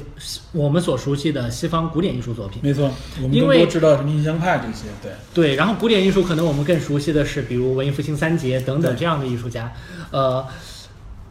[0.52, 2.60] 我们所熟悉的西方古典艺术作品。
[2.62, 5.12] 没错，我们因为更多知道什么印象派这些，对。
[5.34, 9.72] 对，然后古典艺术可能我们更熟悉的是，比如文艺复兴三杰等等这样的艺术家，
[10.14, 10.46] 呃，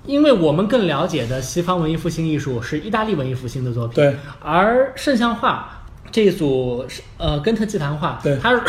[0.04, 6.84] 因为我们更了解的西方文艺复兴艺术是意大利文艺复兴的作品，对，而圣像画这一组
[7.16, 8.60] 呃根特祭坛画，对它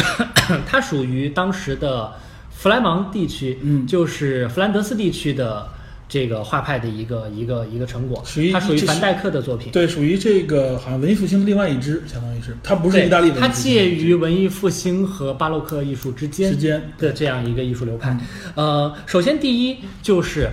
[0.65, 2.13] 它属于当时的
[2.51, 5.67] 弗莱芒地区，嗯就是弗兰德斯地区的
[6.13, 9.71] 这个画派的一个一个一个成果属于，它属于凡戴克的作品。
[9.71, 18.17] 对，属于这个好像文艺复兴的另外一支，相当于是它不是意大利文艺它介于文艺复兴和巴洛克艺术之间之间的这样一个艺术流嗯派。
[18.53, 20.51] 呃，首先第一就是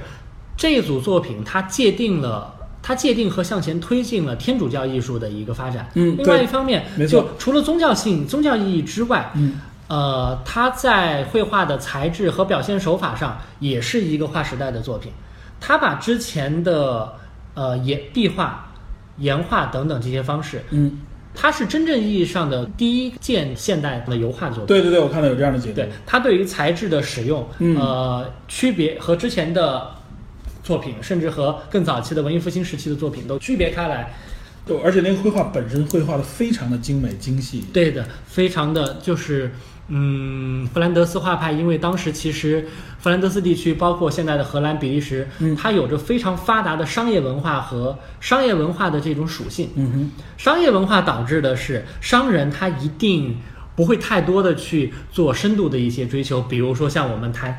[0.56, 2.54] 这一组作品，它界定了。
[2.82, 5.86] 它界定和向前推进了天主教艺术的一个发展。
[5.96, 15.12] 嗯另外一方面，就除了宗教性、宗教意义之外，嗯，呃，它在绘画的材质和表现手法上也是一个划时代的作品。
[15.60, 17.12] 它把之前的
[17.54, 18.72] 呃岩壁画、
[19.18, 20.98] 岩画等等这些方式，嗯，
[21.34, 24.66] 它是真正意义上的第一件现代的油画作品。
[24.66, 29.90] 对对对，我看到有这样的解读对，，它对于材质的使用，嗯呃，区别和之前的
[30.64, 34.12] 作品，甚至和更早期的文艺复兴时期的作品都区别开来。
[34.70, 39.50] 对，而且那个绘画本身绘画的非常的精美精细，对的，非常的就是，
[39.88, 42.64] 嗯，弗兰德斯画派，因为当时其实
[43.00, 49.70] 弗兰德斯地区，包括现在的荷兰、比利时，嗯它有着非常发达的商业文化和商业文化的这种属性。
[49.74, 53.36] 嗯哼，商业文化导致的是商人他一定
[53.74, 57.58] 不会太多的去做深度的一些追求，比如说像我们谈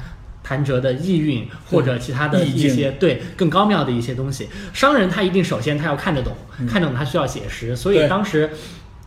[0.51, 4.49] 谭哲的意蕴或者其他的一些对更高妙的一些东西。
[4.73, 6.35] 商人他一定首先他要看得懂，
[6.69, 8.49] 看得懂他需要写实，所以当时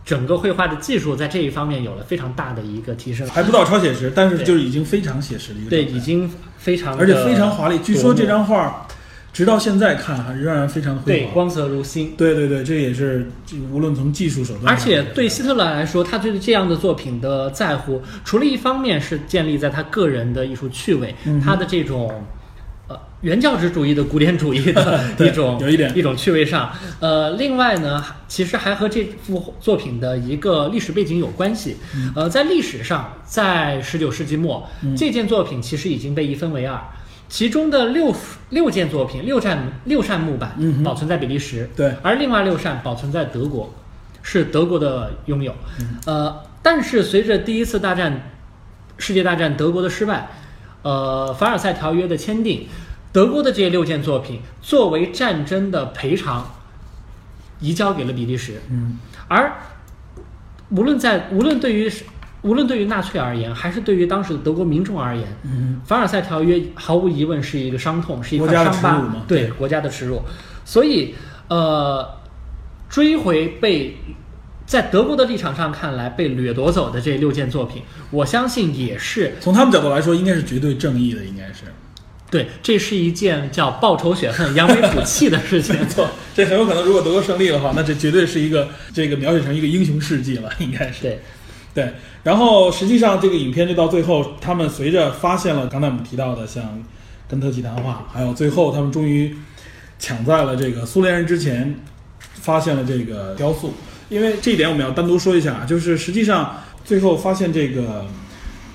[0.03, 3.29] 整个绘画的技术在这一方面有了非常大的一个提升。
[3.29, 6.27] 还不到超写实，但是就是已经非常写实的一个对，已经
[6.57, 7.77] 非常而且非常华丽。
[7.77, 8.87] 据说这张画
[9.35, 11.05] 直到现在看还仍然非常辉煌。
[11.05, 12.15] 对光泽如新。
[12.15, 22.23] 对对对，这也是这无论从技术手段，而且对希特勒来说，他对这样的作品的在乎，除了一方面是建立在他个人的艺术趣味，嗯他的这种
[22.87, 26.71] 呃原教旨主义的古典主义的 一种有一点一种趣味上，
[27.01, 31.75] 呃，另外呢，其实还和这幅作品的一个历史背景有关系。
[31.93, 36.79] 嗯呃，在历史上，在十九世纪末，这件作品其实已经被一分为二。
[37.27, 38.13] 其中的六
[38.49, 43.73] 六件作品，六扇六扇木板嗯保存在比利时，对而另外六扇保存在德国，
[44.21, 45.53] 是德国的拥有。
[45.79, 48.31] 嗯呃，但是随着第一次大战、
[48.97, 50.29] 世界大战德国的失败，
[50.83, 52.67] 呃，凡尔赛条约的签订，
[53.11, 56.53] 德国的这六件作品作为战争的赔偿，
[57.59, 58.61] 移交给了比利时。
[58.69, 59.51] 嗯，而
[60.69, 61.91] 无论在无论对于
[62.45, 68.81] 无论对于纳粹而言，还是对于当时的德国民众而言，嗯凡尔赛条约毫无疑问是一个伤痛，是一块国家的伤
[69.11, 70.21] 疤对国家的耻辱。
[70.63, 71.15] 所以，
[71.47, 72.07] 呃，
[72.87, 73.97] 追回被
[74.67, 77.81] 在德国的立场上看来被掠夺走的这六件作品，
[78.11, 81.63] 我相信也是从他们角度来说，应该是绝对正义的，应该是。
[82.31, 85.85] 对，这是一件叫报仇雪恨、扬眉吐气的事情 没。
[85.87, 91.03] 错，这很有可能，如果德国胜利的话，那这绝对是一个这个描写成一个英雄事迹了，应该是。
[91.03, 91.19] 对，
[91.75, 96.81] 对，然后实际上这个影片就到最后，他们随着发现了刚才我们提到的像
[97.27, 99.35] 根特奇谈话，还有最后他们终于
[99.99, 101.77] 抢在了这个苏联人之前，
[102.33, 103.73] 发现了这个雕塑。
[104.07, 108.05] 因为这一点我们要单独说一下，就是实际上最后发现这个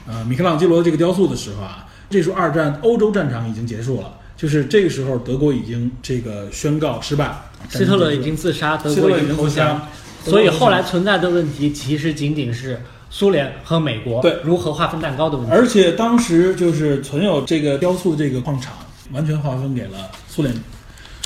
[0.07, 4.19] 呃米开朗基罗的这个雕塑的时候啊，这时候二战欧洲战场已经结束了。
[4.37, 7.31] 就是这个时候，德国已经这个宣告失败，
[7.69, 9.87] 希特勒已经自杀，德希特勒已国已经投降，，
[10.23, 15.53] 所以后来存在的问题其实仅仅是苏联和美国对如何划分蛋糕的问题。
[15.53, 18.75] 而且当时就是存有这个雕塑这个矿场，
[19.13, 20.55] 完全划分给了苏联。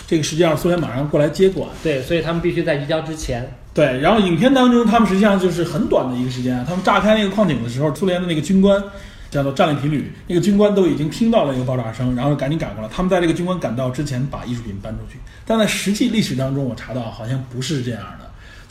[0.07, 1.69] 这个实际上苏联马上过来接管。
[1.83, 8.83] 对，所以他们必须在移交之前，对，然后影片当中，他们实际上就是很短的一个时间啊，他们炸开那个矿井的时候，苏联的那个军官
[9.31, 12.89] 叫做战利品旅，那个军官都已经听到了一个爆炸声，然后赶紧赶过来。
[12.93, 18.24] 他们在这个军官赶到之前把艺术品搬出去，但在实际历史当中，我查到好像不是这样的，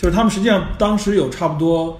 [0.03, 1.97] 就是他们实际上当时有差不多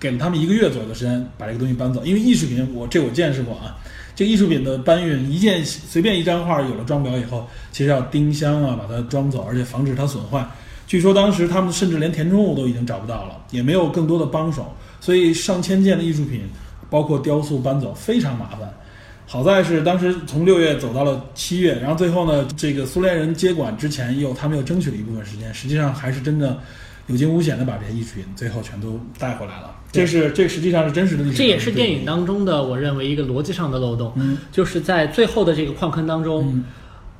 [0.00, 3.78] 给了他们一个月左右的时间把这个东西搬走，因为艺术品我这我见识过啊，
[4.16, 10.44] 这艺术品的搬运，一件随便一张画有了装裱以后，其实要钉箱啊，把它装走，而且防止它损坏。
[10.88, 16.42] 据说当时他们甚至连填充物都已经找不到了，也没有更多的帮手，所以上千件的艺术品，
[16.90, 18.68] 包括雕塑搬走非常麻烦。
[19.26, 26.58] 好在是当时从六月走到了七月，然后最后呢，这个苏联人接管之前又他们又争取了一部分时间，实际上还是真的
[27.06, 29.70] 有惊无险的把这些艺术品最后全都带回来了。
[29.92, 36.46] 这是这实际上是真实的历史，这也是电影当中的我认为一个逻辑上的漏洞，嗯就是在最后的这个矿坑当中。
[36.48, 36.64] 嗯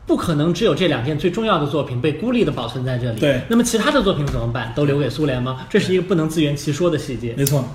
[0.06, 3.18] 不可能只有这两件最重要的作品被孤立的保存在这里。
[3.18, 4.70] 对那么其他的作品怎么办？
[4.76, 5.66] 都留给苏联吗？
[5.70, 7.32] 这是一个不能自圆其说的细节。
[7.38, 7.66] 没错，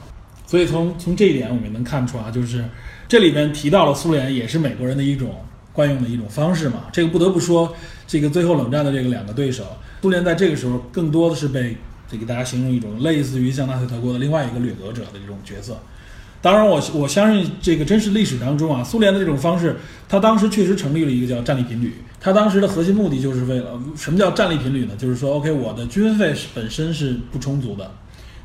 [0.45, 2.63] 所以从从这一点我们也能看出啊，就是
[3.07, 5.43] 这里边提到了苏联也是美国人的一种
[5.73, 6.83] 惯用的一种方式嘛。
[6.93, 7.73] 这个不得不说，
[8.05, 9.63] 这个最后冷战的这个两个对手，
[10.03, 11.75] 苏联在这个时候更多的是被
[12.11, 15.77] 这给大家形容一种类似于像纳粹德国的另外一个掠夺者的这种角色。
[16.41, 19.75] 当然我，我相信这个真实历史当中啊，苏联的这种方式，
[20.07, 21.93] 他当时确实成立了一个叫战利品旅。
[22.21, 24.93] 他当时的核心目的就是为了什么叫战利品旅呢？
[24.97, 27.91] 就是说，OK，我的军费是本身是不充足的，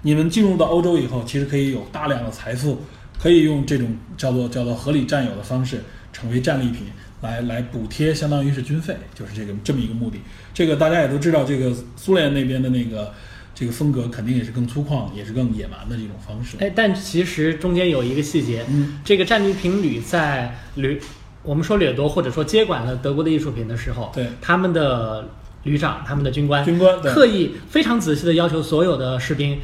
[0.03, 2.81] 你们进入到欧洲以后，其实可以有大量的财富，
[3.17, 6.87] 可以用这种叫做叫做合理占有的方式，成为战利品
[7.21, 10.19] 来来补贴，相当于是军费，就是这个这么一个目的。
[10.53, 13.13] 这个大家也都知道，这个苏联那边的那个
[13.55, 16.57] 这个风格肯定也是更粗犷，也是更野蛮的这种方式。
[16.61, 21.01] 哎，但其实中间有一个细节，嗯，这个战利品旅在旅，
[21.43, 25.29] 我们说掠夺或者说接管了德国的艺术品的时候，对他们的
[25.63, 29.59] 旅长、他们的军官军官对刻意非常仔细的要求所有的士兵。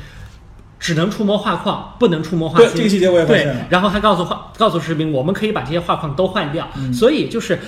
[0.82, 2.66] 只能触摸画框，不能触摸画对。
[2.68, 6.66] 这个细节我也发现对了，然后他告诉画，告诉士兵，我们可以把这些画框都换掉。
[6.78, 7.58] 嗯所以就是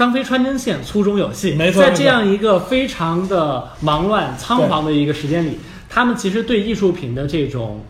[0.00, 1.52] 张飞穿针线，粗中有细。
[1.52, 5.58] 没错在这样一个非常的忙乱、仓皇的一个时间里，
[5.90, 7.84] 他们其实对艺术品的这种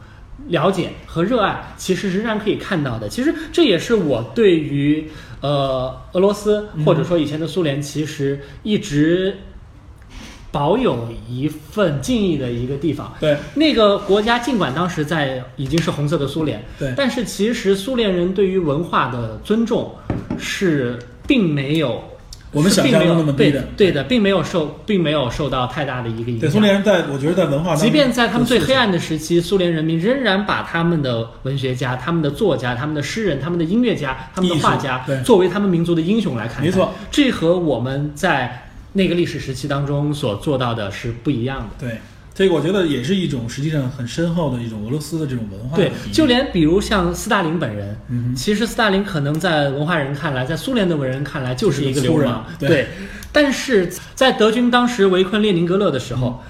[0.49, 3.09] 了解和热爱，其实仍然可以看到的。
[3.09, 5.09] 其实这也是我对于
[5.41, 9.33] 呃俄罗斯嗯或者说以前的苏联，其实一直
[10.51, 13.15] 保有一份敬意的一个地方。
[13.21, 19.95] 对那个国家尽管当时在已经是红色的苏联，对但是其实苏联人对于文化的尊重
[20.37, 20.99] 是
[21.31, 22.03] 并没有。
[22.53, 26.41] 我们想象中那么低的对对的，并没有受，并没有受到太大的一个影响。
[26.41, 36.65] 对苏联人在，我觉得在文化即便在他们最黑暗的时期，苏联人民仍然把他们的文学家、他们的作家、他们的诗人、他们的音乐家、他们的画家作为他们民族的英雄来看待。
[36.65, 41.87] 没错，这和我们在那个历史时期当中所做到的是不一样的。
[41.87, 42.01] 对
[42.41, 52.89] 这个，我觉得也是一种实际上很深厚的一种俄罗斯的这种文化对。，就连比如像斯大林本人，嗯其实斯大林可能在文化人看来，在苏联的文人看来就是一个流氓，对
[53.31, 56.43] 但是在德军当时围困列宁格勒的时嗯候，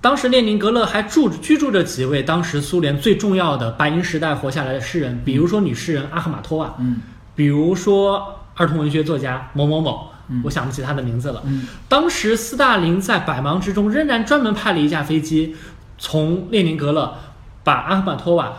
[0.00, 6.98] 当时列宁格勒还住居住着几位当时苏联最重要的白银时代活下来的诗人，比如说女诗人阿赫玛托娃，嗯
[7.34, 10.11] 比如说儿童文学作家某某某，嗯
[10.44, 11.42] 我想不起他的名字了。
[11.46, 15.54] 嗯当时斯大林在百忙之中，仍然专门派了一架飞机，
[15.98, 17.14] 从列宁格勒
[17.62, 18.52] 把阿赫玛托娃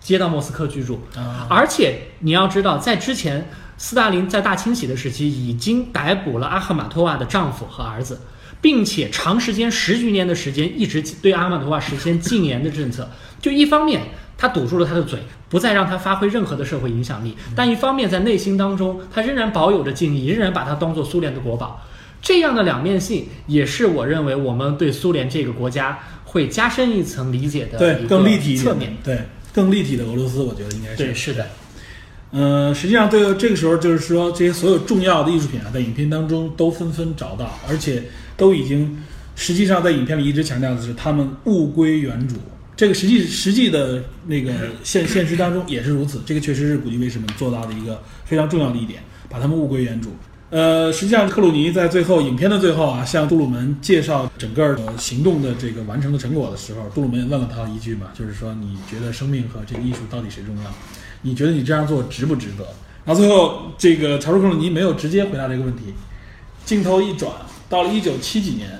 [0.00, 1.02] 接到莫斯科居住。
[1.16, 8.20] 啊，而且你要知道，在之前，斯大林在大清洗的时期已经逮捕了阿赫玛托娃的丈夫和儿子，
[8.60, 13.08] 并且长时间十余年的时间一直对阿赫玛托娃实行禁言的政策。
[13.40, 14.02] 就一方面，
[14.40, 15.18] 他堵住了他的嘴，
[15.50, 21.86] 不再让他发挥任何的社会影响力；但一方面，在内心当中，他仍然保有着敬意，仍然把它当做苏联的国宝。
[22.22, 31.46] 这样的两面性，也是我认为我们对苏联这个国家会加深一层理解的对更立体一侧面。，点对更立体的俄罗斯，我觉得应该是对，是的。
[32.32, 38.04] 嗯，实际上对这个时候就是说，这些所有重要的艺术品啊，在影片当中都纷纷找到，而且
[38.38, 39.02] 都已经，
[39.34, 42.36] 实际上在影片里一直强调的是他们物归原主。
[42.80, 44.50] 这个实际实际的那个
[44.82, 50.16] 现现实当中也是如此，这个确实是古籍卫士们做到的一个非常重要的一点，把他们物归原主。
[50.48, 60.72] 呃，实际上克鲁尼在最后影片的最后啊，向杜鲁门介绍整个呃行动的这个完成的成果的时候，杜鲁门问了他一句嘛，就是说你觉得生命和这个艺术到底谁重要？
[61.20, 62.64] 你觉得你这样做值不值得？
[63.04, 65.92] 然后最后这个乔治克鲁尼没有直接回答这个问题，
[66.64, 67.30] 镜头一转
[67.68, 68.70] 到了一九七几年，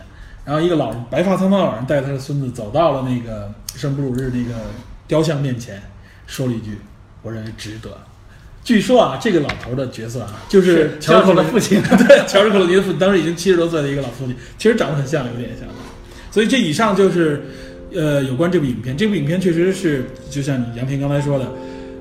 [0.47, 4.59] 然后一个老人白发苍苍的老人带着他的孙子走到了那个圣布鲁日那个
[5.07, 5.83] 雕像面前，
[6.27, 6.79] 说了一句
[7.23, 7.91] ：“我认为值得。”
[8.63, 15.67] 据说啊，这个老头的角色啊，就是是乔治克鲁尼乔治的父亲 对，乔治克鲁尼的父亲，当时已经七十多岁的一个老父亲，其实长得很像，有点像。
[16.31, 17.43] 所以这以上就是，
[17.95, 18.97] 呃，有关这部影片。
[18.97, 21.47] 这部影片确实是，就像你杨平刚才说的，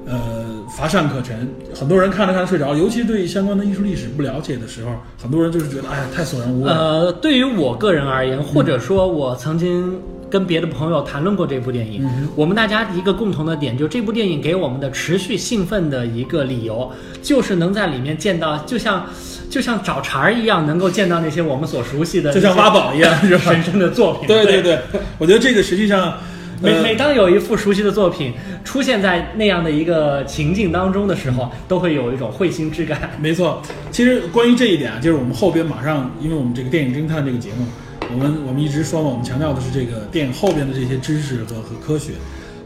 [0.06, 0.46] 呃，
[0.78, 1.50] 乏善可陈。
[1.74, 6.78] 很多人看着看着睡着，尤其对相关的艺术历史不了解的时候，很多人就是觉得，哎呀，太索然无味了。
[6.78, 9.98] 呃，对于我个人而言，或者说我曾经
[10.30, 19.06] 跟别的朋友谈论过这部电影，我们大家一个共同的点就这部电影给我们的持续兴奋的一个理由，就是能在里面见到，就像
[19.50, 23.52] 就像找茬儿一样，能够见到那些我们所熟悉的，就像挖宝一样， 是吧？
[23.52, 24.28] 神圣的作品。
[24.28, 26.14] 对对对对，我觉得这个实际上。
[26.62, 28.34] 每呃每当有一幅熟悉的作品
[28.66, 33.12] 出现在那样的一个情境当中的时候，都会有一种会心之感。
[33.18, 33.62] 没错，
[33.92, 37.66] 其实关于这一点啊，就是我们后边马上，因为我们这个电影侦探这个节目，
[38.12, 42.14] 我们我们一直说嘛，我们强调的是这个电影后边的这些知识和和科学。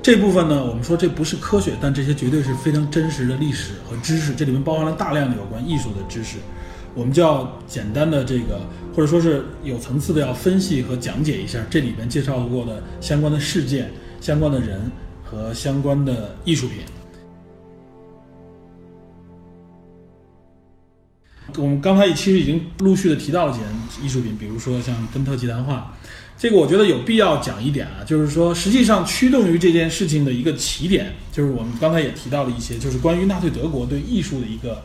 [0.02, 6.38] 这部分呢，我们说这不是科学，但这些绝对是非常真实的历史和知识，这里面包含了大量的有关艺术的知识。
[6.96, 8.62] 我们就要简单的这个，
[8.96, 13.92] 或者说是有层次的要分析和讲解一下这里边介绍过的相关的事件、
[14.22, 14.92] 相关的人
[15.24, 16.80] 和相关的艺术品。
[21.58, 23.68] 我们刚才其实已经陆续的提到了几件
[24.04, 25.94] 艺术品，比如说像根特奇谈画，
[26.38, 34.82] 这个我觉得有必要讲一点啊，就是说实际上驱动于这件事情的一个起点，就是我们刚才也提到了一些，就是关于纳粹德国对艺术的一个，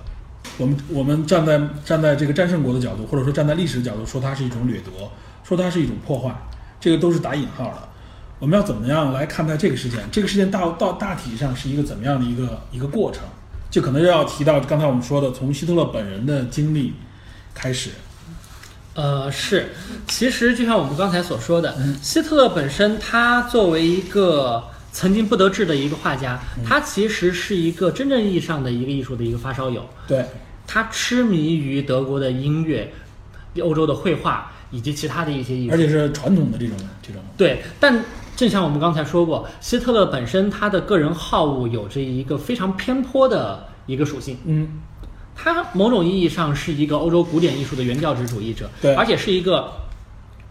[0.56, 5.10] 我们我们站在站在这个战胜国的角度，或者说站在历史的角度，说它是一种掠夺，
[5.42, 6.34] 说它是一种破坏，
[6.80, 7.88] 这个都是打引号的。
[8.38, 9.98] 我们要怎么样来看待这个事件？
[10.12, 13.22] 这个事件大到大体上是一个怎么样的一个一个过程？
[13.70, 16.94] 就可能又要提到刚才我们说的，从希特勒本人的经历
[17.54, 17.90] 开始。
[18.94, 19.68] 呃，是，
[20.08, 30.24] 其实就像我们刚才所说的，希特勒本身他作为一个曾经不得志的一个画家，他其实是一个真正意义上的一个艺术的一个发烧友，对，
[30.66, 32.92] 他痴迷于德国的音乐、
[33.60, 35.76] 欧洲的绘画以及其他的一些艺术而。
[35.76, 37.22] 且是传统的这种这种。
[37.36, 38.04] 对，但
[38.36, 44.68] 正像我们刚才说过，希特勒本身他的个人好恶有着一个非常偏颇的一个属性，嗯，
[45.34, 49.72] 他某种意义上是一个欧洲古典艺术的原教旨主义者，对而且是一个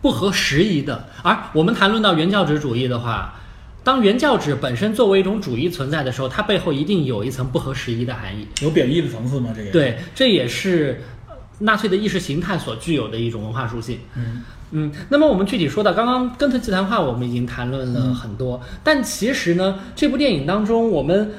[0.02, 1.08] 不合时宜的。
[1.24, 3.36] 而我们谈论到原教旨主义的话，
[3.84, 8.46] 当原教旨本身作为一种主义存在的时候，它背后一定有一层不合时宜的含义。
[8.62, 9.54] 有贬义的层次吗？
[9.56, 11.17] 这个？，对，这也是呃
[11.60, 14.00] 纳粹的意识形态所具有的一种文化属性。
[14.16, 21.32] 嗯嗯，那么我们具体说到刚刚跟特奇谈话，我们已经谈论嗯了很多，但其实呢，这部电影当中，我们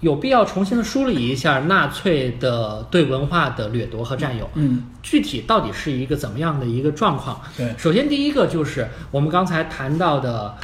[0.00, 7.40] 有必要重新的梳理一下纳粹的对文化的掠夺和占有，嗯，具体到底是一个怎么样的一个状况？
[7.56, 10.54] 对，首先第一个就是我们刚才谈到的。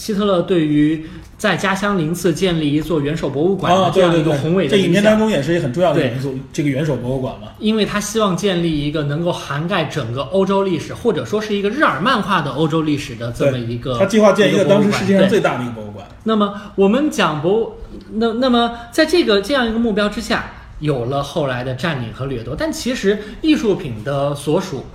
[0.00, 1.04] 希特勒对于
[1.36, 7.48] 在家乡林茨建立一座元首博物馆啊，的这样一个对对对，这宏伟的理想影片当中也是一个很重要的元素，这个元首博物馆嘛。
[7.58, 13.98] 因为他希望建立一个能够涵盖整个欧洲历史，或者说是一个日耳曼化的欧洲历史的这么一个。
[13.98, 16.06] 他计划建一个当时世界上最大的一个博物馆。
[16.24, 17.76] 那么我们讲博，
[18.14, 24.86] 那那么在这个这样一个目标之下，有了后来的占领和掠夺，但其实艺术品的所属，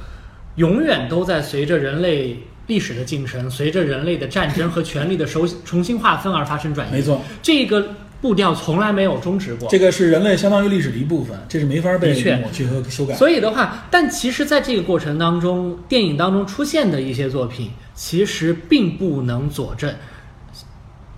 [0.55, 6.91] 永远都在随着人类历史的进程，随着人类的战争和权力的重重新划分而发生转移。
[6.91, 7.87] 没错，这个
[8.21, 9.69] 步调从来没有终止过。
[9.69, 13.13] 这个是人类相当于历史的一部分，这是没法被抹去和修改。
[13.15, 19.93] 所以的话，但其实在这个过程当中，电影当中出现的一些作品，其实并不能佐证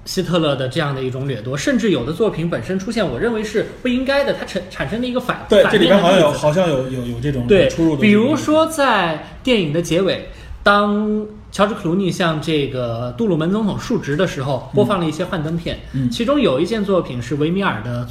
[0.03, 8.01] 希特勒的这样的一种掠夺，甚至有的作品本身出现，我认为是不应该的，它产产生了一个反对，反这里边好像有好像有有有这种对出入的。
[8.01, 10.29] 比如说在电影的结尾，
[10.63, 11.25] 当
[11.57, 16.07] 乔治·克鲁尼向这个杜鲁门总统述职的时候，播放了一些幻灯片，嗯。
[16.07, 18.07] 其中有一件作品是维米尔的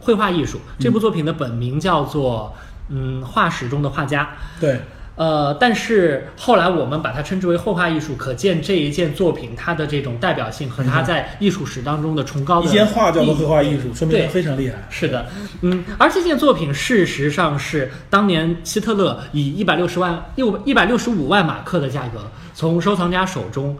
[0.00, 2.54] 绘画艺术，这部作品的本名叫做
[2.90, 4.28] 嗯画史中的画家。
[4.60, 4.82] 对，
[5.16, 14.74] 呃，但是后来我们把它称之为绘画艺术，可见这一件作品它的这种代表性和它在艺术史当中的崇高的一件画叫做绘画艺术，说明对它非常厉害。
[14.90, 15.26] 是的，
[15.62, 23.76] 嗯，而这件作品事实上是当年希特勒以一百六十万六一百六十五万马克的价格从收藏家手中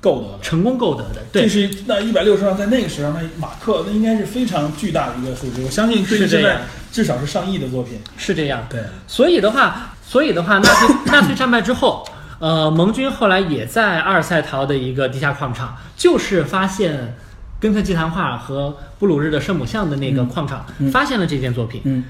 [0.00, 0.38] 购得的。
[0.42, 1.22] 成功购得的。
[1.30, 5.62] 对，这是那一百六十万，在那个时候，那马克那应该是非常巨大的一个数值。
[5.64, 8.00] 我相信对于现在至少是上亿的作品。
[8.16, 8.66] 是这样。
[8.68, 12.04] 对，所以的话，所以的话，纳粹 纳粹战败之后，
[12.40, 17.16] 呃，盟军后来也在阿尔塞陶的一个地下矿场，就是发现
[17.60, 21.82] 根特祭坛画和布鲁日的圣母像的那个矿场，嗯发现了这件作品。
[21.84, 22.02] 嗯，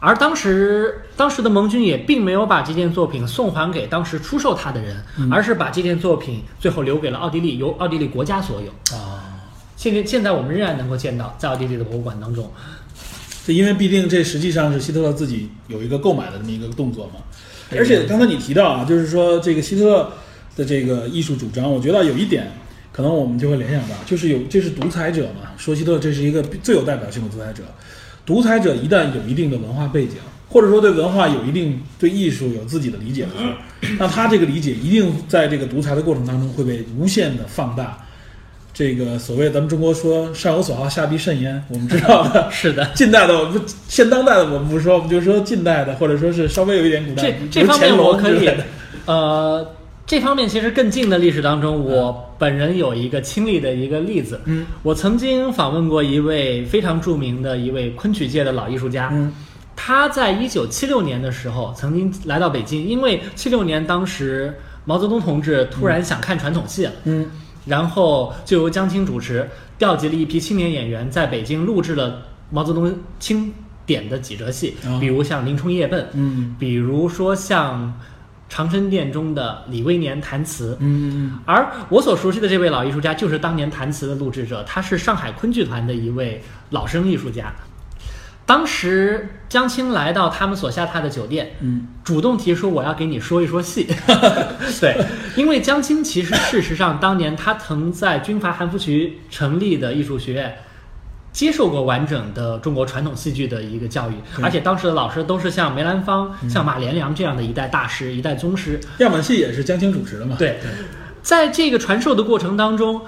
[0.00, 8.70] 而当时当时的盟军也并没有把这件作品送还给当时出售它的人，嗯而是把这件作品最后留给了奥地利，由奥地利国家所有。
[8.96, 9.22] 啊，
[9.76, 12.50] 现在现在我们仍然能够见到，在奥地利的博物馆当中。
[13.46, 17.20] 这因为毕竟这实际上是希特勒自己有一个购买的这么一个动作嘛。
[17.76, 20.12] 而且刚才你提到啊，就是说这个希特勒
[20.56, 22.50] 的这个艺术主张，我觉得有一点
[22.90, 27.62] 可能我们就会联想到，就是有这是独裁者嘛，说希特勒这是一个最有代表性的独裁者。
[28.24, 30.16] 独裁者一旦有一定的文化背景，
[30.48, 33.52] 或者说对文化有一定对艺术有自己的理解的时候，
[34.00, 37.96] 那他这个理解一定在这个独裁的过程当中会被无限的放大。
[38.78, 42.46] 这个所谓咱们中国说上有所好，下必甚焉，我们知道的。
[42.52, 43.58] 是的，近代的我们
[43.88, 48.50] 现当代的我们不说，我们就说近代的，或者说是稍微有一点古代这，这方面我可以
[49.06, 49.66] 呃，
[50.06, 54.38] 这方面其实更近的历史当中，我本人有一个亲历的一个例子。
[54.44, 59.08] 嗯，我曾经访问过一位非常著名的一位昆曲界的老艺术家。
[59.10, 59.32] 嗯
[59.78, 64.52] 他在一九七六年的时候曾经来到北京，因为七六年当时
[64.86, 66.92] 毛泽东同志突然想看传统戏了。
[67.04, 67.26] 嗯
[67.66, 69.48] 然后就由江青主持，
[69.78, 73.52] 调集了一批青年演员，在北京录制了毛泽东经
[73.84, 77.92] 典的几折戏，哦比如像《林冲夜奔》，嗯比如说像
[78.48, 80.76] 长生殿中的李威年弹词。
[80.80, 86.40] 嗯而我所熟悉的这位老艺术家，就是当年弹词的录制者，他是上海昆剧团的一位
[86.70, 87.52] 老生艺术家。
[88.46, 93.86] 当时江青来到他们所下榻的酒店，嗯主动提出我要给你说一说戏。
[94.80, 94.96] 对，
[95.36, 100.56] 因为江青其实事实上当年他曾在军阀韩复榘成立的艺术学院。
[101.32, 108.80] 接受过完整的中国传统戏剧的一个教育，而且当时的老师都是像梅兰芳、像马连良这样的一代大师、一代宗师。
[109.00, 110.34] 样板戏也是江青主持的嘛？
[110.38, 110.58] 对，
[111.20, 113.02] 在这个传授的过程当中，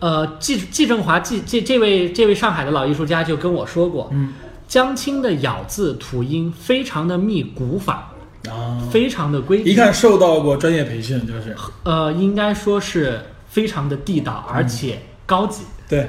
[0.00, 4.32] 呃，季季正华季这这位这位上海的老艺术家就跟我说过，嗯
[4.72, 8.10] 江青的咬字吐音非常的密古法，
[8.48, 11.54] 啊，非常的规矩，一看受到过专业培训，就是。
[11.82, 15.64] 呃，应该说是非常的地道，而且高级。
[15.90, 16.08] 对，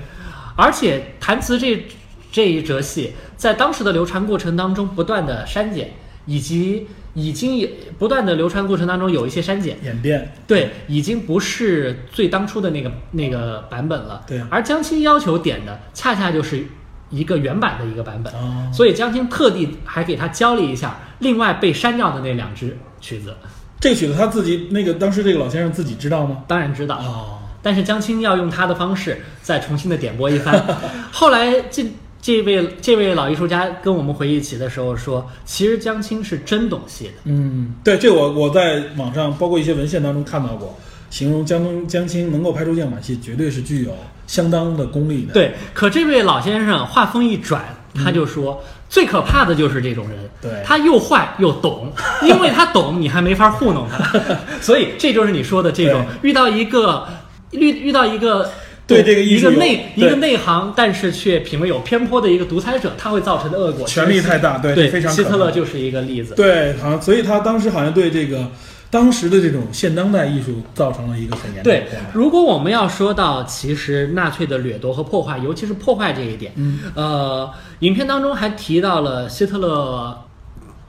[0.55, 1.86] 而且弹词这
[2.32, 5.91] 这一折戏，在当时的流传过程当中不断的删减，
[6.26, 14.24] 以及已经也不断的流传过程当中有一些删减，演变，对，已经不是最当初的那个那个版本了。
[14.26, 14.41] 对。
[14.49, 16.66] 而江青要求点的恰恰就是
[17.14, 23.36] 一个原版的一个版本，哦所以江青特地还给他教了一下另外被删掉的那两支曲子。
[23.80, 26.43] 这个曲子他自己那个当时这个老先生自己知道吗？
[26.47, 30.66] 当然知道，哦，但是江青要用他的方式再重新的点播一番。
[31.11, 31.86] 后来这
[32.22, 37.14] 这位这位老艺术家跟我们回忆起的时候说，其实江青是真懂戏的。
[37.26, 40.74] 嗯，对，这我我在网上包括一些文献当中看到过，
[41.14, 43.95] 形容江东江青能够拍出样板戏，绝对是具有
[44.26, 48.64] 相当的功力的。，对，可这位老先生话锋一转，他就说。
[48.89, 51.91] 最可怕的就是这种人，对 他又坏又懂，
[52.22, 54.20] 因为他懂，你还没法糊弄他，
[54.61, 57.07] 所以这就是你说的这种遇到一个
[57.49, 58.51] 遇遇到一个
[58.86, 66.36] 对这个艺一个内一个内行，但是却品味有偏颇的一个独裁者，他会造成的恶果，权力太大，对，对，非常希特勒就是一个例子。
[66.36, 68.47] 对，好像所以他当时好像对这个
[68.94, 80.16] 当时的这种现当代艺术造成了一个很严重的对如果我们要说到其实纳粹的掠夺和破坏，尤其是破坏这一点，嗯，呃，影片当中还提到了希特勒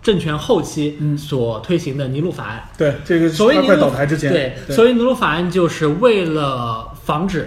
[0.02, 1.16] 政权后期嗯。
[1.16, 2.62] 所推行的尼禄法案。
[2.76, 7.46] 对这个所谓尼鲁倒台之前，对，所谓尼禄法案就是为了防止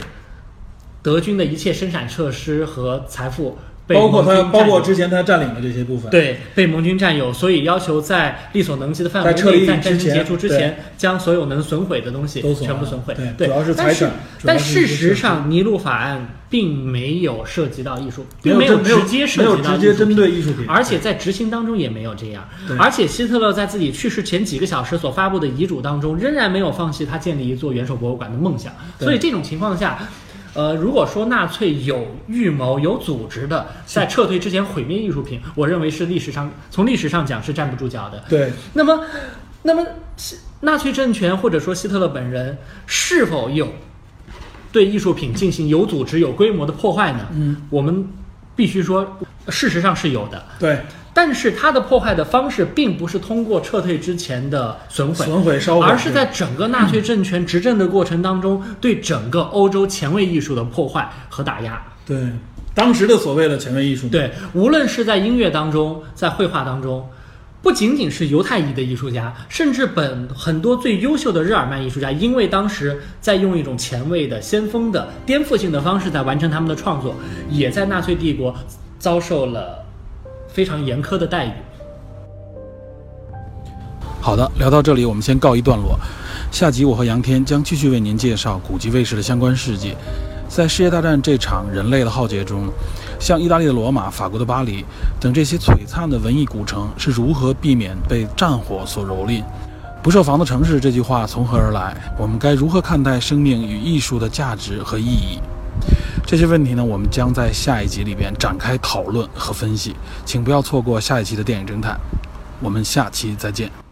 [1.04, 13.14] 德军的一切生产设施和财富被包括他包括之前他占领的这些部分，对，被盟军占有，所以要求在力所能及的范围内，在战争之前结束之前，将所有能损毁的东西都全部损毁。
[13.14, 14.12] 对对，主要是但财产
[14.44, 22.48] 但事实上，尼禄法案并没有涉及到艺术，并没有直接涉及到直接针对艺术品，而且在执行当中也没有这样。
[22.78, 28.74] 而且希特勒在自己去世前几个小时所发布的遗嘱当中，仍然没有放弃他建立一座元首博物馆的梦想。
[29.00, 30.00] 所以这种情况下。
[30.58, 38.24] 呃，如果说纳粹有预谋、有组织的在撤退之前毁灭艺术品，我认为是历史上从历史上讲是站不住脚的。
[38.28, 39.06] 对那么，
[39.62, 39.86] 那么
[40.16, 43.72] 希纳粹政权或者说希特勒本人是否有
[44.72, 47.28] 对艺术品进行有组织、有规模的破坏呢？
[47.36, 48.08] 嗯，我们
[48.56, 50.44] 必须说，事实上是有的。
[50.58, 50.80] 对
[51.18, 61.82] 但是它的破坏的方式并不是通过撤退之前的损毁，损毁烧毁，而是在整个纳粹政权执政的过程当中，对整个欧洲前卫艺术的破坏和打压。
[62.06, 62.16] 对。
[62.76, 67.04] 当时的所谓的前卫艺术，对，无论是在音乐当中，在绘画当中，
[67.64, 77.16] 不仅仅是犹太裔的艺术家，甚至本很多最优秀的日耳曼艺术家，因为当时在用一种前卫的、先锋的、颠覆性的方式在完成他们的创作，
[77.50, 78.56] 也在纳粹帝国
[79.00, 79.84] 遭受了
[80.58, 81.52] 非常严苛的待遇。
[84.20, 85.96] 好的，聊到这里，我们先告一段落。
[86.52, 89.94] 下集我和杨天将继续为您介绍古籍卫士的相关事迹。
[90.48, 92.70] 在世界大战这场人类的浩劫中，
[93.20, 94.84] 像意大利的罗马、法国的巴黎
[95.20, 99.44] 等这些璀璨的文艺古城是如何避免被战火所蹂躏？
[100.02, 101.96] 不设防的城市这句话从何而来？
[102.18, 105.40] 我们该如何看待生命与艺术的价值和意义？
[106.28, 111.98] 这些问题呢，我们将在下一集里边展开讨论和分析，请不要错过下一期的电影侦探。
[112.60, 113.87] 我们下期再见。